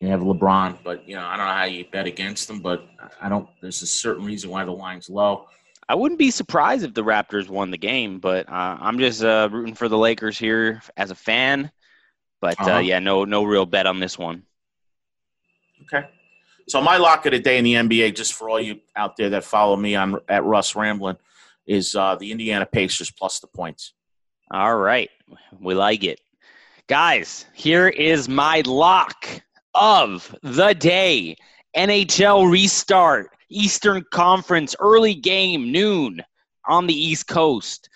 you 0.00 0.08
have 0.08 0.20
LeBron. 0.20 0.78
But 0.84 1.08
you 1.08 1.16
know, 1.16 1.24
I 1.24 1.36
don't 1.36 1.46
know 1.46 1.52
how 1.52 1.64
you 1.64 1.84
bet 1.90 2.06
against 2.06 2.46
them, 2.46 2.60
but 2.60 2.84
I 3.20 3.28
don't. 3.28 3.48
There's 3.60 3.82
a 3.82 3.86
certain 3.86 4.24
reason 4.24 4.50
why 4.50 4.64
the 4.64 4.72
line's 4.72 5.10
low. 5.10 5.46
I 5.88 5.96
wouldn't 5.96 6.20
be 6.20 6.30
surprised 6.30 6.84
if 6.84 6.94
the 6.94 7.02
Raptors 7.02 7.48
won 7.48 7.72
the 7.72 7.78
game, 7.78 8.20
but 8.20 8.48
uh, 8.48 8.78
I'm 8.80 9.00
just 9.00 9.24
uh, 9.24 9.48
rooting 9.50 9.74
for 9.74 9.88
the 9.88 9.98
Lakers 9.98 10.38
here 10.38 10.82
as 10.96 11.10
a 11.10 11.16
fan. 11.16 11.72
But 12.40 12.60
uh, 12.60 12.64
uh-huh. 12.64 12.78
yeah, 12.78 13.00
no, 13.00 13.24
no 13.24 13.42
real 13.42 13.66
bet 13.66 13.86
on 13.86 13.98
this 13.98 14.16
one. 14.16 14.44
Okay. 15.92 16.08
So 16.68 16.80
my 16.80 16.98
lock 16.98 17.26
of 17.26 17.32
the 17.32 17.40
day 17.40 17.58
in 17.58 17.64
the 17.64 17.74
NBA, 17.74 18.14
just 18.14 18.34
for 18.34 18.48
all 18.48 18.60
you 18.60 18.80
out 18.94 19.16
there 19.16 19.30
that 19.30 19.44
follow 19.44 19.76
me 19.76 19.96
on 19.96 20.18
at 20.28 20.44
Russ 20.44 20.76
Ramblin, 20.76 21.16
is 21.66 21.94
uh, 21.94 22.14
the 22.16 22.30
Indiana 22.30 22.64
Pacers 22.64 23.10
plus 23.10 23.40
the 23.40 23.48
points. 23.48 23.92
All 24.52 24.76
right, 24.76 25.10
we 25.60 25.74
like 25.74 26.04
it, 26.04 26.20
guys. 26.86 27.46
Here 27.54 27.88
is 27.88 28.28
my 28.28 28.62
lock 28.66 29.26
of 29.74 30.34
the 30.42 30.74
day: 30.74 31.36
NHL 31.76 32.50
restart, 32.50 33.30
Eastern 33.48 34.04
Conference 34.12 34.76
early 34.78 35.14
game, 35.14 35.72
noon 35.72 36.20
on 36.68 36.86
the 36.86 36.94
East 36.94 37.26
Coast 37.26 37.88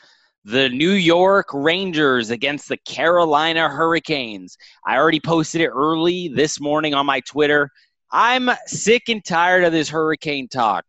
the 0.44 0.68
New 0.68 0.90
York 0.90 1.46
Rangers 1.54 2.30
against 2.30 2.68
the 2.68 2.76
Carolina 2.78 3.68
Hurricanes. 3.68 4.56
I 4.86 4.96
already 4.96 5.20
posted 5.20 5.62
it 5.62 5.68
early 5.68 6.28
this 6.28 6.60
morning 6.60 6.92
on 6.92 7.06
my 7.06 7.20
Twitter. 7.20 7.70
I'm 8.12 8.50
sick 8.66 9.08
and 9.08 9.24
tired 9.24 9.64
of 9.64 9.72
this 9.72 9.88
hurricane 9.88 10.48
talk. 10.48 10.84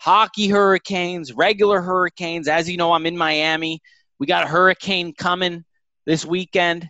Hockey 0.00 0.48
hurricanes, 0.48 1.32
regular 1.34 1.82
hurricanes. 1.82 2.48
As 2.48 2.68
you 2.68 2.78
know, 2.78 2.92
I'm 2.92 3.04
in 3.04 3.16
Miami. 3.16 3.80
We 4.18 4.26
got 4.26 4.44
a 4.44 4.48
hurricane 4.48 5.12
coming 5.12 5.64
this 6.06 6.24
weekend. 6.24 6.88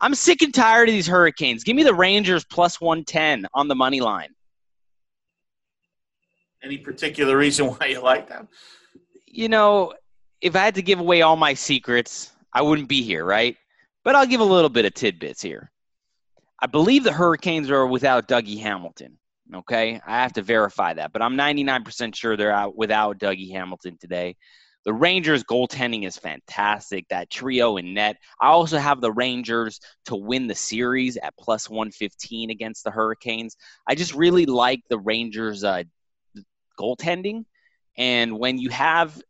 I'm 0.00 0.14
sick 0.14 0.42
and 0.42 0.54
tired 0.54 0.88
of 0.88 0.94
these 0.94 1.08
hurricanes. 1.08 1.64
Give 1.64 1.76
me 1.76 1.82
the 1.82 1.94
Rangers 1.94 2.44
plus 2.44 2.80
110 2.80 3.46
on 3.52 3.68
the 3.68 3.74
money 3.74 4.00
line. 4.00 4.30
Any 6.62 6.78
particular 6.78 7.36
reason 7.36 7.66
why 7.66 7.86
you 7.86 8.00
like 8.00 8.28
them? 8.28 8.48
You 9.26 9.48
know, 9.48 9.92
if 10.40 10.56
I 10.56 10.60
had 10.60 10.74
to 10.76 10.82
give 10.82 11.00
away 11.00 11.22
all 11.22 11.36
my 11.36 11.54
secrets, 11.54 12.32
I 12.52 12.62
wouldn't 12.62 12.88
be 12.88 13.02
here, 13.02 13.24
right? 13.24 13.56
But 14.04 14.14
I'll 14.14 14.26
give 14.26 14.40
a 14.40 14.44
little 14.44 14.70
bit 14.70 14.84
of 14.84 14.94
tidbits 14.94 15.42
here. 15.42 15.70
I 16.60 16.66
believe 16.66 17.04
the 17.04 17.12
Hurricanes 17.12 17.70
are 17.70 17.86
without 17.86 18.28
Dougie 18.28 18.60
Hamilton. 18.60 19.18
Okay, 19.54 20.00
I 20.06 20.22
have 20.22 20.32
to 20.34 20.42
verify 20.42 20.94
that, 20.94 21.12
but 21.12 21.22
I'm 21.22 21.36
99% 21.36 22.14
sure 22.14 22.36
they're 22.36 22.52
out 22.52 22.76
without 22.76 23.18
Dougie 23.18 23.50
Hamilton 23.50 23.98
today. 24.00 24.36
The 24.84 24.92
Rangers' 24.92 25.44
goaltending 25.44 26.06
is 26.06 26.16
fantastic. 26.16 27.06
That 27.08 27.30
trio 27.30 27.76
in 27.76 27.92
net. 27.92 28.16
I 28.40 28.48
also 28.48 28.78
have 28.78 29.00
the 29.00 29.12
Rangers 29.12 29.80
to 30.06 30.16
win 30.16 30.46
the 30.46 30.54
series 30.54 31.18
at 31.18 31.36
plus 31.38 31.68
115 31.68 32.50
against 32.50 32.84
the 32.84 32.90
Hurricanes. 32.90 33.56
I 33.86 33.94
just 33.94 34.14
really 34.14 34.46
like 34.46 34.80
the 34.88 34.98
Rangers' 34.98 35.64
uh, 35.64 35.82
goaltending. 36.78 37.44
And 37.98 38.38
when 38.38 38.56
you 38.58 38.70
have 38.70 39.20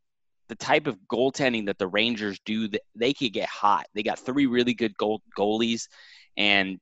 the 0.50 0.56
type 0.56 0.88
of 0.88 0.98
goaltending 1.10 1.66
that 1.66 1.78
the 1.78 1.86
Rangers 1.86 2.40
do, 2.44 2.68
they 2.96 3.12
could 3.12 3.32
get 3.32 3.48
hot. 3.48 3.86
They 3.94 4.02
got 4.02 4.18
three 4.18 4.46
really 4.46 4.74
good 4.74 4.96
goal, 4.96 5.22
goalies, 5.38 5.86
and 6.36 6.78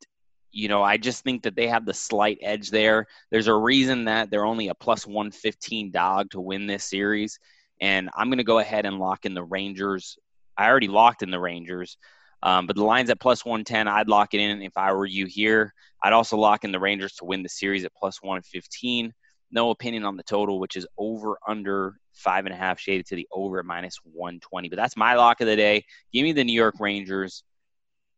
you 0.51 0.69
know 0.69 0.83
I 0.83 0.97
just 0.97 1.23
think 1.23 1.43
that 1.43 1.55
they 1.55 1.69
have 1.69 1.85
the 1.85 1.93
slight 1.93 2.39
edge 2.41 2.71
there. 2.71 3.07
There's 3.31 3.47
a 3.47 3.55
reason 3.55 4.07
that 4.07 4.31
they're 4.31 4.47
only 4.47 4.69
a 4.69 4.75
plus 4.75 5.07
115 5.07 5.91
dog 5.91 6.31
to 6.31 6.41
win 6.41 6.67
this 6.67 6.85
series, 6.85 7.39
and 7.81 8.09
I'm 8.17 8.29
going 8.29 8.39
to 8.39 8.45
go 8.45 8.59
ahead 8.59 8.87
and 8.87 8.99
lock 8.99 9.27
in 9.27 9.35
the 9.35 9.45
Rangers. 9.45 10.19
I 10.57 10.67
already 10.67 10.89
locked 10.89 11.23
in 11.23 11.31
the 11.31 11.39
Rangers. 11.39 11.99
Um, 12.41 12.69
but 12.69 12.77
the 12.77 12.85
line's 12.85 13.11
at 13.11 13.19
plus 13.19 13.45
110. 13.45 13.89
I'd 13.89 14.09
lock 14.09 14.33
it 14.33 14.41
in 14.41 14.63
if 14.63 14.77
I 14.77 14.93
were 14.93 15.07
you 15.07 15.27
here. 15.27 15.75
I'd 16.05 16.13
also 16.13 16.37
lock 16.37 16.63
in 16.63 16.71
the 16.71 16.79
Rangers 16.79 17.15
to 17.15 17.25
win 17.25 17.43
the 17.43 17.49
series 17.49 17.85
at 17.85 17.93
plus 17.97 18.23
115 18.23 19.13
no 19.51 19.71
opinion 19.71 20.05
on 20.05 20.17
the 20.17 20.23
total, 20.23 20.59
which 20.61 20.77
is 20.77 20.87
over 20.97 21.39
under 21.47 21.99
five 22.19 22.47
and 22.47 22.55
a 22.55 22.59
half, 22.59 22.79
shaded 22.79 23.07
to 23.07 23.17
the 23.17 23.29
over 23.33 23.63
minus 23.63 23.99
120. 24.05 24.69
But 24.69 24.77
that's 24.77 24.97
my 24.97 25.15
lock 25.15 25.41
of 25.41 25.47
the 25.47 25.57
day. 25.57 25.85
Give 26.13 26.25
me 26.25 26.33
the 26.33 26.45
New 26.45 26.53
York 26.53 26.75
Rangers, 26.79 27.45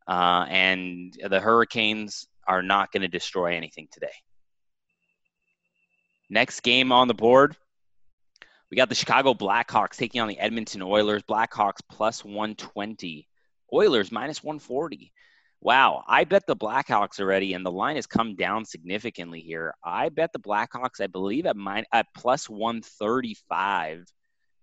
uh, 0.07 0.45
and 0.49 1.15
the 1.29 1.39
Hurricanes 1.39 2.27
are 2.47 2.61
not 2.61 2.91
going 2.91 3.01
to 3.01 3.07
destroy 3.07 3.55
anything 3.55 3.87
today. 3.91 4.13
Next 6.29 6.61
game 6.61 6.91
on 6.91 7.07
the 7.07 7.13
board, 7.13 7.55
we 8.69 8.77
got 8.77 8.89
the 8.89 8.95
Chicago 8.95 9.33
Blackhawks 9.33 9.97
taking 9.97 10.21
on 10.21 10.29
the 10.29 10.39
Edmonton 10.39 10.81
Oilers. 10.81 11.23
Blackhawks 11.23 11.79
plus 11.89 12.23
120, 12.23 13.27
Oilers 13.73 14.11
minus 14.11 14.41
140. 14.41 15.11
Wow, 15.63 16.03
I 16.07 16.23
bet 16.23 16.47
the 16.47 16.55
Blackhawks 16.55 17.19
already, 17.19 17.53
and 17.53 17.63
the 17.63 17.71
line 17.71 17.95
has 17.95 18.07
come 18.07 18.35
down 18.35 18.65
significantly 18.65 19.41
here. 19.41 19.75
I 19.83 20.09
bet 20.09 20.33
the 20.33 20.39
Blackhawks, 20.39 20.99
I 20.99 21.05
believe, 21.05 21.45
at 21.45 21.55
at 21.93 22.07
plus 22.17 22.49
one 22.49 22.81
thirty 22.81 23.35
five. 23.47 24.05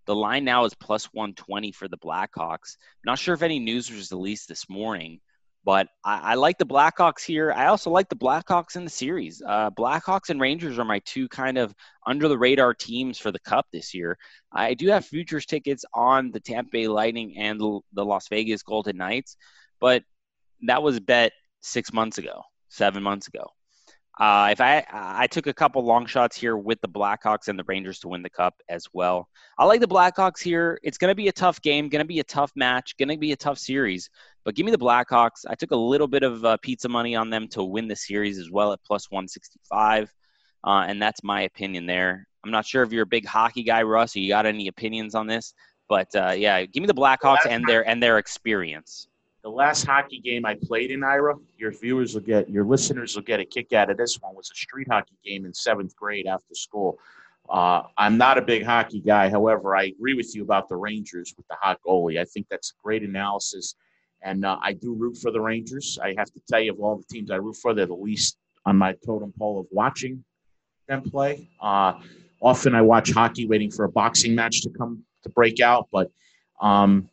The 0.06 0.16
line 0.16 0.44
now 0.44 0.64
is 0.64 0.74
plus 0.74 1.04
one 1.12 1.34
twenty 1.34 1.70
for 1.70 1.86
the 1.86 1.98
Blackhawks. 1.98 2.76
not 3.04 3.20
sure 3.20 3.34
if 3.34 3.42
any 3.42 3.60
news 3.60 3.92
was 3.92 4.10
released 4.10 4.48
this 4.48 4.68
morning, 4.68 5.20
but 5.64 5.86
I, 6.04 6.32
I, 6.32 6.34
like 6.34 6.58
the 6.58 6.66
Blackhawks 6.66 7.22
here. 7.22 7.52
I 7.52 7.66
also 7.66 7.90
like 7.90 8.08
the 8.08 8.16
Blackhawks 8.16 8.74
in 8.74 8.82
the 8.82 8.90
series. 8.90 9.40
Uh, 9.46 9.70
Blackhawks 9.70 10.30
and 10.30 10.40
Rangers 10.40 10.80
are 10.80 10.84
my 10.84 10.98
two 11.04 11.28
kind 11.28 11.58
of 11.58 11.72
under 12.08 12.26
the 12.26 12.38
radar 12.38 12.74
teams 12.74 13.18
for 13.18 13.30
the 13.30 13.38
Cup 13.40 13.66
this 13.72 13.94
year. 13.94 14.18
I 14.50 14.74
do 14.74 14.88
have 14.88 15.06
futures 15.06 15.46
tickets 15.46 15.84
on 15.94 16.32
the 16.32 16.40
Tampa 16.40 16.70
Bay 16.72 16.88
Lightning 16.88 17.36
and 17.38 17.60
the 17.60 18.04
Las 18.04 18.26
Vegas 18.28 18.64
Golden 18.64 18.96
Knights, 18.96 19.36
but 19.78 20.02
that 20.62 20.82
was 20.82 21.00
bet 21.00 21.32
six 21.60 21.92
months 21.92 22.18
ago, 22.18 22.42
seven 22.68 23.02
months 23.02 23.28
ago. 23.28 23.46
Uh, 24.18 24.48
if 24.50 24.60
I 24.60 24.84
I 24.90 25.28
took 25.28 25.46
a 25.46 25.54
couple 25.54 25.84
long 25.84 26.04
shots 26.04 26.36
here 26.36 26.56
with 26.56 26.80
the 26.80 26.88
Blackhawks 26.88 27.46
and 27.46 27.56
the 27.56 27.62
Rangers 27.64 28.00
to 28.00 28.08
win 28.08 28.20
the 28.20 28.30
cup 28.30 28.54
as 28.68 28.86
well. 28.92 29.28
I 29.58 29.64
like 29.64 29.80
the 29.80 29.86
Blackhawks 29.86 30.42
here. 30.42 30.80
It's 30.82 30.98
going 30.98 31.10
to 31.10 31.14
be 31.14 31.28
a 31.28 31.32
tough 31.32 31.62
game, 31.62 31.88
going 31.88 32.02
to 32.02 32.08
be 32.08 32.18
a 32.18 32.24
tough 32.24 32.50
match, 32.56 32.96
going 32.98 33.10
to 33.10 33.16
be 33.16 33.30
a 33.30 33.36
tough 33.36 33.58
series. 33.58 34.10
But 34.44 34.56
give 34.56 34.66
me 34.66 34.72
the 34.72 34.78
Blackhawks. 34.78 35.44
I 35.48 35.54
took 35.54 35.70
a 35.70 35.76
little 35.76 36.08
bit 36.08 36.24
of 36.24 36.44
uh, 36.44 36.56
pizza 36.62 36.88
money 36.88 37.14
on 37.14 37.30
them 37.30 37.46
to 37.48 37.62
win 37.62 37.86
the 37.86 37.94
series 37.94 38.38
as 38.38 38.50
well 38.50 38.72
at 38.72 38.82
plus 38.84 39.08
165, 39.08 40.12
uh, 40.64 40.84
and 40.88 41.00
that's 41.00 41.22
my 41.22 41.42
opinion 41.42 41.86
there. 41.86 42.26
I'm 42.44 42.50
not 42.50 42.66
sure 42.66 42.82
if 42.82 42.92
you're 42.92 43.02
a 43.02 43.06
big 43.06 43.26
hockey 43.26 43.62
guy, 43.62 43.82
Russ. 43.82 44.16
Or 44.16 44.20
you 44.20 44.28
got 44.28 44.46
any 44.46 44.66
opinions 44.66 45.14
on 45.14 45.28
this? 45.28 45.54
But 45.88 46.14
uh, 46.14 46.34
yeah, 46.36 46.64
give 46.66 46.80
me 46.80 46.86
the 46.86 46.94
Blackhawks 46.94 47.46
and 47.48 47.64
their 47.66 47.88
and 47.88 48.02
their 48.02 48.18
experience. 48.18 49.07
The 49.42 49.50
last 49.50 49.84
hockey 49.84 50.18
game 50.18 50.44
I 50.44 50.56
played 50.60 50.90
in 50.90 51.04
Ira, 51.04 51.36
your 51.56 51.70
viewers 51.70 52.14
will 52.14 52.22
get, 52.22 52.50
your 52.50 52.64
listeners 52.64 53.14
will 53.14 53.22
get 53.22 53.40
a 53.40 53.44
kick 53.44 53.72
out 53.72 53.88
of 53.90 53.96
this 53.96 54.20
one. 54.20 54.34
Was 54.34 54.50
a 54.50 54.56
street 54.56 54.88
hockey 54.90 55.16
game 55.24 55.46
in 55.46 55.54
seventh 55.54 55.94
grade 55.96 56.26
after 56.26 56.54
school. 56.54 56.98
Uh, 57.48 57.82
I'm 57.96 58.18
not 58.18 58.36
a 58.36 58.42
big 58.42 58.64
hockey 58.64 59.00
guy. 59.00 59.30
However, 59.30 59.76
I 59.76 59.84
agree 59.84 60.14
with 60.14 60.34
you 60.34 60.42
about 60.42 60.68
the 60.68 60.76
Rangers 60.76 61.32
with 61.36 61.46
the 61.48 61.56
hot 61.60 61.78
goalie. 61.86 62.20
I 62.20 62.24
think 62.24 62.46
that's 62.50 62.72
a 62.72 62.82
great 62.82 63.02
analysis. 63.02 63.74
And 64.22 64.44
uh, 64.44 64.58
I 64.60 64.72
do 64.72 64.92
root 64.94 65.16
for 65.16 65.30
the 65.30 65.40
Rangers. 65.40 65.98
I 66.02 66.14
have 66.18 66.30
to 66.32 66.40
tell 66.48 66.60
you, 66.60 66.72
of 66.72 66.80
all 66.80 66.96
the 66.96 67.04
teams 67.04 67.30
I 67.30 67.36
root 67.36 67.56
for, 67.56 67.72
they're 67.72 67.86
the 67.86 67.94
least 67.94 68.36
on 68.66 68.76
my 68.76 68.94
totem 69.06 69.32
pole 69.38 69.60
of 69.60 69.66
watching 69.70 70.24
them 70.88 71.02
play. 71.02 71.48
Uh, 71.60 71.94
often 72.42 72.74
I 72.74 72.82
watch 72.82 73.12
hockey 73.12 73.46
waiting 73.46 73.70
for 73.70 73.84
a 73.84 73.88
boxing 73.88 74.34
match 74.34 74.62
to 74.62 74.70
come 74.70 75.04
to 75.22 75.28
break 75.30 75.60
out, 75.60 75.88
but 75.92 76.10
um, 76.60 77.08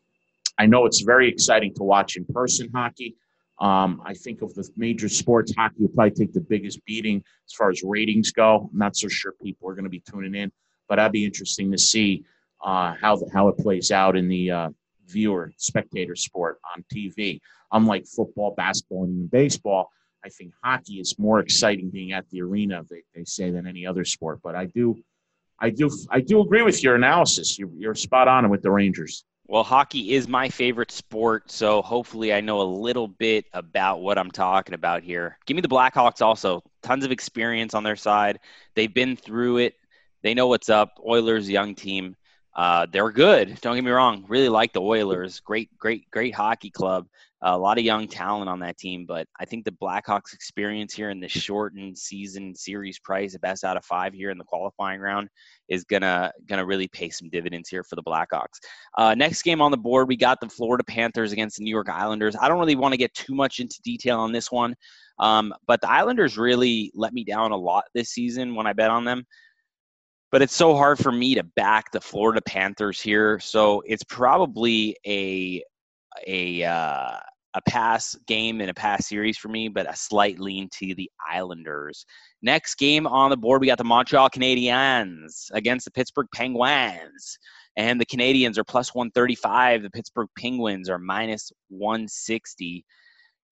I 0.57 0.65
know 0.65 0.85
it's 0.85 1.01
very 1.01 1.27
exciting 1.27 1.73
to 1.75 1.83
watch 1.83 2.17
in 2.17 2.25
person 2.25 2.69
hockey. 2.73 3.15
Um, 3.59 4.01
I 4.05 4.13
think 4.13 4.41
of 4.41 4.53
the 4.53 4.67
major 4.75 5.07
sports, 5.07 5.53
hockey 5.55 5.75
will 5.79 5.89
probably 5.89 6.11
take 6.11 6.33
the 6.33 6.41
biggest 6.41 6.83
beating 6.85 7.23
as 7.47 7.53
far 7.53 7.69
as 7.69 7.83
ratings 7.83 8.31
go. 8.31 8.69
I'm 8.71 8.77
not 8.77 8.95
so 8.95 9.07
sure 9.07 9.33
people 9.41 9.69
are 9.69 9.75
going 9.75 9.85
to 9.85 9.89
be 9.89 10.01
tuning 10.01 10.35
in, 10.35 10.51
but 10.89 10.95
that'd 10.95 11.11
be 11.11 11.25
interesting 11.25 11.71
to 11.71 11.77
see 11.77 12.25
uh, 12.63 12.95
how 12.99 13.15
the, 13.15 13.29
how 13.33 13.47
it 13.47 13.57
plays 13.57 13.91
out 13.91 14.17
in 14.17 14.27
the 14.27 14.51
uh, 14.51 14.69
viewer 15.07 15.53
spectator 15.57 16.15
sport 16.15 16.59
on 16.75 16.83
TV. 16.93 17.39
Unlike 17.71 18.07
football, 18.07 18.53
basketball, 18.55 19.03
and 19.05 19.13
even 19.13 19.27
baseball, 19.27 19.89
I 20.23 20.29
think 20.29 20.53
hockey 20.63 20.95
is 20.95 21.17
more 21.19 21.39
exciting 21.39 21.89
being 21.89 22.11
at 22.11 22.29
the 22.31 22.41
arena. 22.41 22.83
They, 22.89 23.03
they 23.13 23.23
say 23.25 23.51
than 23.51 23.67
any 23.67 23.85
other 23.85 24.03
sport. 24.03 24.39
But 24.43 24.55
I 24.55 24.65
do, 24.65 24.95
I 25.59 25.69
do, 25.69 25.89
I 26.09 26.19
do 26.19 26.41
agree 26.41 26.63
with 26.63 26.83
your 26.83 26.95
analysis. 26.95 27.57
You're, 27.57 27.69
you're 27.77 27.95
spot 27.95 28.27
on 28.27 28.49
with 28.49 28.63
the 28.63 28.71
Rangers. 28.71 29.23
Well, 29.47 29.63
hockey 29.63 30.13
is 30.13 30.27
my 30.27 30.49
favorite 30.49 30.91
sport, 30.91 31.51
so 31.51 31.83
hopefully 31.83 32.33
I 32.33 32.41
know 32.41 32.61
a 32.61 32.63
little 32.63 33.07
bit 33.07 33.45
about 33.53 34.01
what 34.01 34.17
I'm 34.17 34.31
talking 34.31 34.73
about 34.73 35.03
here. 35.03 35.37
Give 35.45 35.53
me 35.53 35.61
the 35.61 35.67
Blackhawks 35.67 36.21
also. 36.21 36.63
Tons 36.81 37.05
of 37.05 37.11
experience 37.11 37.75
on 37.75 37.83
their 37.83 37.95
side. 37.95 38.39
They've 38.73 38.91
been 38.91 39.15
through 39.15 39.57
it. 39.57 39.75
They 40.23 40.33
know 40.33 40.47
what's 40.47 40.69
up. 40.69 40.99
Oilers, 41.05 41.47
young 41.47 41.75
team. 41.75 42.15
Uh, 42.55 42.87
they're 42.91 43.11
good. 43.11 43.59
Don't 43.61 43.75
get 43.75 43.83
me 43.83 43.91
wrong. 43.91 44.25
Really 44.27 44.49
like 44.49 44.71
the 44.73 44.81
Oilers. 44.81 45.39
Great, 45.41 45.69
great, 45.77 46.09
great 46.11 46.33
hockey 46.33 46.69
club 46.69 47.07
a 47.47 47.57
lot 47.57 47.77
of 47.77 47.83
young 47.83 48.07
talent 48.07 48.49
on 48.49 48.59
that 48.59 48.77
team, 48.77 49.05
but 49.05 49.27
I 49.39 49.45
think 49.45 49.65
the 49.65 49.71
Blackhawks 49.71 50.33
experience 50.33 50.93
here 50.93 51.11
in 51.11 51.19
the 51.19 51.27
shortened 51.27 51.95
season 51.95 52.55
series 52.55 52.97
price, 52.97 53.33
the 53.33 53.39
best 53.39 53.63
out 53.63 53.77
of 53.77 53.85
five 53.85 54.13
here 54.13 54.31
in 54.31 54.39
the 54.39 54.43
qualifying 54.43 54.99
round, 54.99 55.29
is 55.69 55.83
gonna 55.83 56.31
gonna 56.47 56.65
really 56.65 56.87
pay 56.87 57.09
some 57.09 57.29
dividends 57.29 57.69
here 57.69 57.83
for 57.83 57.95
the 57.95 58.03
Blackhawks. 58.03 58.57
Uh, 58.97 59.13
next 59.13 59.43
game 59.43 59.61
on 59.61 59.69
the 59.69 59.77
board, 59.77 60.07
we 60.07 60.17
got 60.17 60.39
the 60.41 60.49
Florida 60.49 60.83
Panthers 60.83 61.33
against 61.33 61.57
the 61.57 61.63
New 61.63 61.69
York 61.69 61.89
Islanders. 61.89 62.35
I 62.35 62.47
don't 62.47 62.59
really 62.59 62.75
want 62.75 62.93
to 62.93 62.97
get 62.97 63.13
too 63.13 63.35
much 63.35 63.59
into 63.59 63.79
detail 63.83 64.19
on 64.19 64.31
this 64.31 64.51
one, 64.51 64.73
um, 65.19 65.53
but 65.67 65.81
the 65.81 65.91
Islanders 65.91 66.39
really 66.39 66.91
let 66.95 67.13
me 67.13 67.23
down 67.23 67.51
a 67.51 67.57
lot 67.57 67.83
this 67.93 68.09
season 68.09 68.55
when 68.55 68.65
I 68.65 68.73
bet 68.73 68.89
on 68.89 69.05
them 69.05 69.23
but 70.31 70.41
it's 70.41 70.55
so 70.55 70.75
hard 70.75 70.99
for 70.99 71.11
me 71.11 71.35
to 71.35 71.43
back 71.43 71.91
the 71.91 72.01
Florida 72.01 72.41
Panthers 72.41 73.01
here. 73.01 73.39
So 73.39 73.81
it's 73.85 74.03
probably 74.03 74.95
a 75.05 75.63
a 76.27 76.63
uh, 76.63 77.17
a 77.55 77.61
pass 77.67 78.15
game 78.27 78.59
and 78.59 78.69
a 78.69 78.73
pass 78.73 79.07
series 79.07 79.37
for 79.37 79.47
me, 79.47 79.69
but 79.69 79.89
a 79.89 79.95
slight 79.95 80.39
lean 80.39 80.69
to 80.79 80.93
the 80.93 81.09
Islanders. 81.29 82.05
Next 82.41 82.75
game 82.75 83.07
on 83.07 83.29
the 83.29 83.37
board, 83.37 83.61
we 83.61 83.67
got 83.67 83.77
the 83.77 83.85
Montreal 83.85 84.29
Canadiens 84.29 85.49
against 85.53 85.85
the 85.85 85.91
Pittsburgh 85.91 86.27
Penguins. 86.33 87.39
And 87.77 87.99
the 87.99 88.05
Canadiens 88.05 88.57
are 88.57 88.63
plus 88.63 88.93
135. 88.93 89.83
The 89.83 89.89
Pittsburgh 89.89 90.29
Penguins 90.37 90.89
are 90.89 90.99
minus 90.99 91.51
160. 91.69 92.85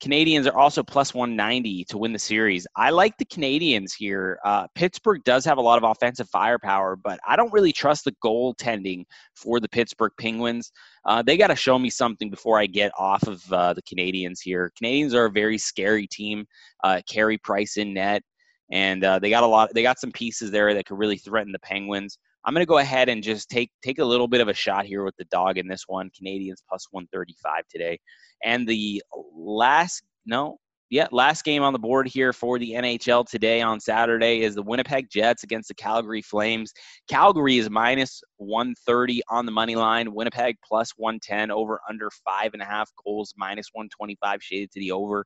Canadiens 0.01 0.47
are 0.47 0.57
also 0.57 0.83
plus 0.83 1.13
190 1.13 1.85
to 1.85 1.97
win 1.97 2.11
the 2.11 2.19
series. 2.19 2.67
I 2.75 2.89
like 2.89 3.17
the 3.17 3.25
Canadiens 3.25 3.93
here. 3.97 4.37
Uh, 4.43 4.67
Pittsburgh 4.75 5.21
does 5.23 5.45
have 5.45 5.57
a 5.57 5.61
lot 5.61 5.81
of 5.81 5.89
offensive 5.89 6.27
firepower, 6.29 6.95
but 6.95 7.19
I 7.27 7.35
don't 7.35 7.53
really 7.53 7.71
trust 7.71 8.03
the 8.05 8.13
goaltending 8.23 9.05
for 9.35 9.59
the 9.59 9.69
Pittsburgh 9.69 10.11
Penguins. 10.19 10.71
Uh, 11.05 11.21
they 11.21 11.37
got 11.37 11.47
to 11.47 11.55
show 11.55 11.79
me 11.79 11.89
something 11.89 12.29
before 12.29 12.59
I 12.59 12.65
get 12.65 12.91
off 12.97 13.23
of 13.27 13.43
uh, 13.53 13.73
the 13.73 13.81
Canadiens 13.83 14.39
here. 14.41 14.71
Canadiens 14.81 15.13
are 15.13 15.25
a 15.25 15.31
very 15.31 15.57
scary 15.57 16.07
team. 16.07 16.45
Uh, 16.83 17.01
Carey 17.07 17.37
Price 17.37 17.77
in 17.77 17.93
net, 17.93 18.23
and 18.71 19.03
uh, 19.03 19.19
they 19.19 19.29
got 19.29 19.43
a 19.43 19.47
lot. 19.47 19.69
They 19.73 19.83
got 19.83 19.99
some 19.99 20.11
pieces 20.11 20.51
there 20.51 20.73
that 20.73 20.85
could 20.85 20.97
really 20.97 21.17
threaten 21.17 21.51
the 21.51 21.59
Penguins. 21.59 22.17
I'm 22.45 22.53
going 22.53 22.61
to 22.61 22.69
go 22.69 22.79
ahead 22.79 23.09
and 23.09 23.23
just 23.23 23.49
take 23.49 23.71
take 23.81 23.99
a 23.99 24.05
little 24.05 24.27
bit 24.27 24.41
of 24.41 24.47
a 24.47 24.53
shot 24.53 24.85
here 24.85 25.03
with 25.03 25.15
the 25.17 25.25
dog 25.25 25.57
in 25.57 25.67
this 25.67 25.83
one. 25.87 26.09
Canadiens 26.09 26.61
plus 26.67 26.87
135 26.91 27.63
today. 27.69 27.99
And 28.43 28.67
the 28.67 29.01
last, 29.33 30.03
no, 30.25 30.57
yeah, 30.93 31.07
last 31.11 31.43
game 31.43 31.63
on 31.63 31.73
the 31.73 31.79
board 31.79 32.07
here 32.07 32.31
for 32.33 32.59
the 32.59 32.73
NHL 32.73 33.27
today 33.27 33.63
on 33.63 33.79
Saturday 33.79 34.41
is 34.41 34.53
the 34.53 34.61
Winnipeg 34.61 35.09
Jets 35.09 35.41
against 35.41 35.69
the 35.69 35.73
Calgary 35.73 36.21
Flames. 36.21 36.71
Calgary 37.09 37.57
is 37.57 37.67
minus 37.67 38.21
130 38.37 39.23
on 39.27 39.47
the 39.47 39.51
money 39.51 39.75
line. 39.75 40.13
Winnipeg 40.13 40.55
plus 40.63 40.91
110 40.97 41.49
over 41.49 41.79
under 41.89 42.11
five 42.23 42.53
and 42.53 42.61
a 42.61 42.65
half 42.65 42.91
goals, 43.03 43.33
minus 43.35 43.69
125 43.73 44.43
shaded 44.43 44.71
to 44.71 44.79
the 44.79 44.91
over. 44.91 45.25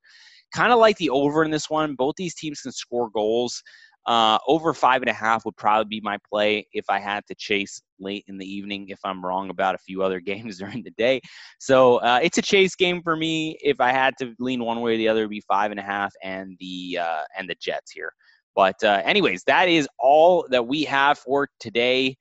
Kind 0.56 0.72
of 0.72 0.80
like 0.80 0.96
the 0.98 1.10
over 1.10 1.44
in 1.44 1.52
this 1.52 1.70
one. 1.70 1.96
Both 1.96 2.16
these 2.16 2.36
teams 2.36 2.62
can 2.62 2.72
score 2.72 3.10
goals. 3.10 3.62
Uh, 4.08 4.38
over 4.48 4.74
five 4.74 5.02
and 5.02 5.10
a 5.10 5.14
half 5.14 5.44
would 5.44 5.58
probably 5.58 6.00
be 6.00 6.02
my 6.02 6.18
play 6.30 6.66
if 6.72 6.86
I 6.90 6.98
had 6.98 7.26
to 7.28 7.36
chase 7.36 7.82
late 8.00 8.24
in 8.28 8.38
the 8.38 8.46
evening 8.46 8.88
if 8.88 9.00
I'm 9.04 9.24
wrong 9.24 9.50
about 9.50 9.76
a 9.76 9.80
few 9.80 10.02
other 10.02 10.20
games 10.32 10.58
during 10.58 10.82
the 10.82 10.92
day. 10.92 11.20
So 11.60 11.98
uh, 11.98 12.20
it's 12.24 12.38
a 12.38 12.42
chase 12.42 12.74
game 12.76 13.02
for 13.04 13.18
me. 13.18 13.58
If 13.62 13.82
I 13.82 13.92
had 13.92 14.14
to 14.20 14.34
lean 14.40 14.64
one 14.64 14.80
way 14.80 14.94
or 14.94 14.98
the 14.98 15.10
other, 15.10 15.22
it'd 15.22 15.30
be 15.30 15.42
five 15.42 15.72
and 15.72 15.80
a 15.80 15.84
half 15.84 16.14
and 16.24 16.56
the 16.60 17.00
uh, 17.02 17.24
and 17.38 17.50
the 17.50 17.56
Jets 17.60 17.92
here. 17.92 18.14
But 18.56 18.82
uh, 18.84 19.02
anyways, 19.04 19.44
that 19.44 19.68
is 19.68 19.88
all 20.00 20.48
that 20.50 20.66
we 20.66 20.84
have 20.86 21.20
for 21.20 21.50
today. 21.60 22.16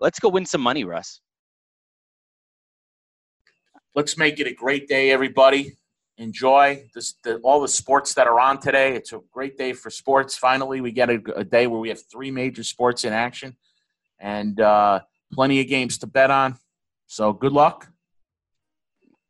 Let's 0.00 0.18
go 0.18 0.30
win 0.30 0.46
some 0.46 0.62
money, 0.62 0.84
Russ. 0.84 1.20
Let's 3.94 4.18
make 4.18 4.40
it 4.40 4.46
a 4.46 4.54
great 4.54 4.88
day, 4.88 5.10
everybody 5.10 5.76
enjoy 6.18 6.84
the, 6.94 7.40
all 7.42 7.60
the 7.60 7.68
sports 7.68 8.14
that 8.14 8.26
are 8.26 8.40
on 8.40 8.58
today. 8.58 8.94
It's 8.94 9.12
a 9.12 9.20
great 9.32 9.58
day 9.58 9.72
for 9.72 9.90
sports. 9.90 10.36
Finally, 10.36 10.80
we 10.80 10.92
get 10.92 11.10
a, 11.10 11.20
a 11.36 11.44
day 11.44 11.66
where 11.66 11.80
we 11.80 11.88
have 11.88 12.00
three 12.10 12.30
major 12.30 12.62
sports 12.62 13.04
in 13.04 13.12
action 13.12 13.56
and 14.18 14.60
uh, 14.60 15.00
plenty 15.32 15.60
of 15.60 15.68
games 15.68 15.98
to 15.98 16.06
bet 16.06 16.30
on. 16.30 16.56
So 17.06 17.32
good 17.32 17.52
luck. 17.52 17.88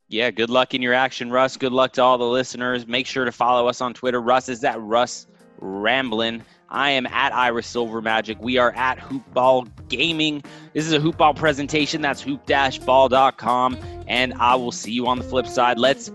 Yeah, 0.08 0.30
good 0.30 0.50
luck 0.50 0.72
in 0.74 0.82
your 0.82 0.94
action, 0.94 1.32
Russ. 1.32 1.56
Good 1.56 1.72
luck 1.72 1.92
to 1.94 2.02
all 2.02 2.16
the 2.16 2.24
listeners. 2.24 2.86
Make 2.86 3.06
sure 3.06 3.24
to 3.24 3.32
follow 3.32 3.66
us 3.66 3.80
on 3.80 3.92
Twitter. 3.92 4.20
Russ 4.20 4.48
is 4.48 4.62
at 4.62 4.80
Russ 4.80 5.26
Ramblin. 5.58 6.44
I 6.68 6.90
am 6.90 7.06
at 7.06 7.34
Iris 7.34 7.66
Silver 7.66 8.00
Magic. 8.00 8.40
We 8.40 8.58
are 8.58 8.72
at 8.72 8.98
Hoopball 8.98 9.88
Gaming. 9.88 10.44
This 10.74 10.86
is 10.86 10.92
a 10.92 10.98
Hoopball 10.98 11.34
presentation. 11.36 12.02
That's 12.02 12.20
hoop-ball.com. 12.20 13.78
And 14.06 14.34
I 14.34 14.54
will 14.54 14.72
see 14.72 14.92
you 14.92 15.06
on 15.08 15.18
the 15.18 15.24
flip 15.24 15.46
side. 15.46 15.78
Let's 15.78 16.10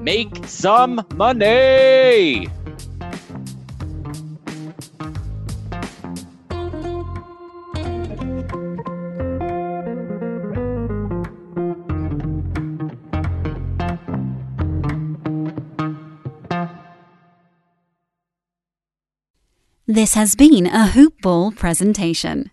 make 0.00 0.46
some 0.46 1.04
money. 1.14 2.48
This 19.86 20.14
has 20.14 20.36
been 20.36 20.66
a 20.66 20.86
Hoop 20.86 21.20
Ball 21.20 21.50
presentation. 21.50 22.52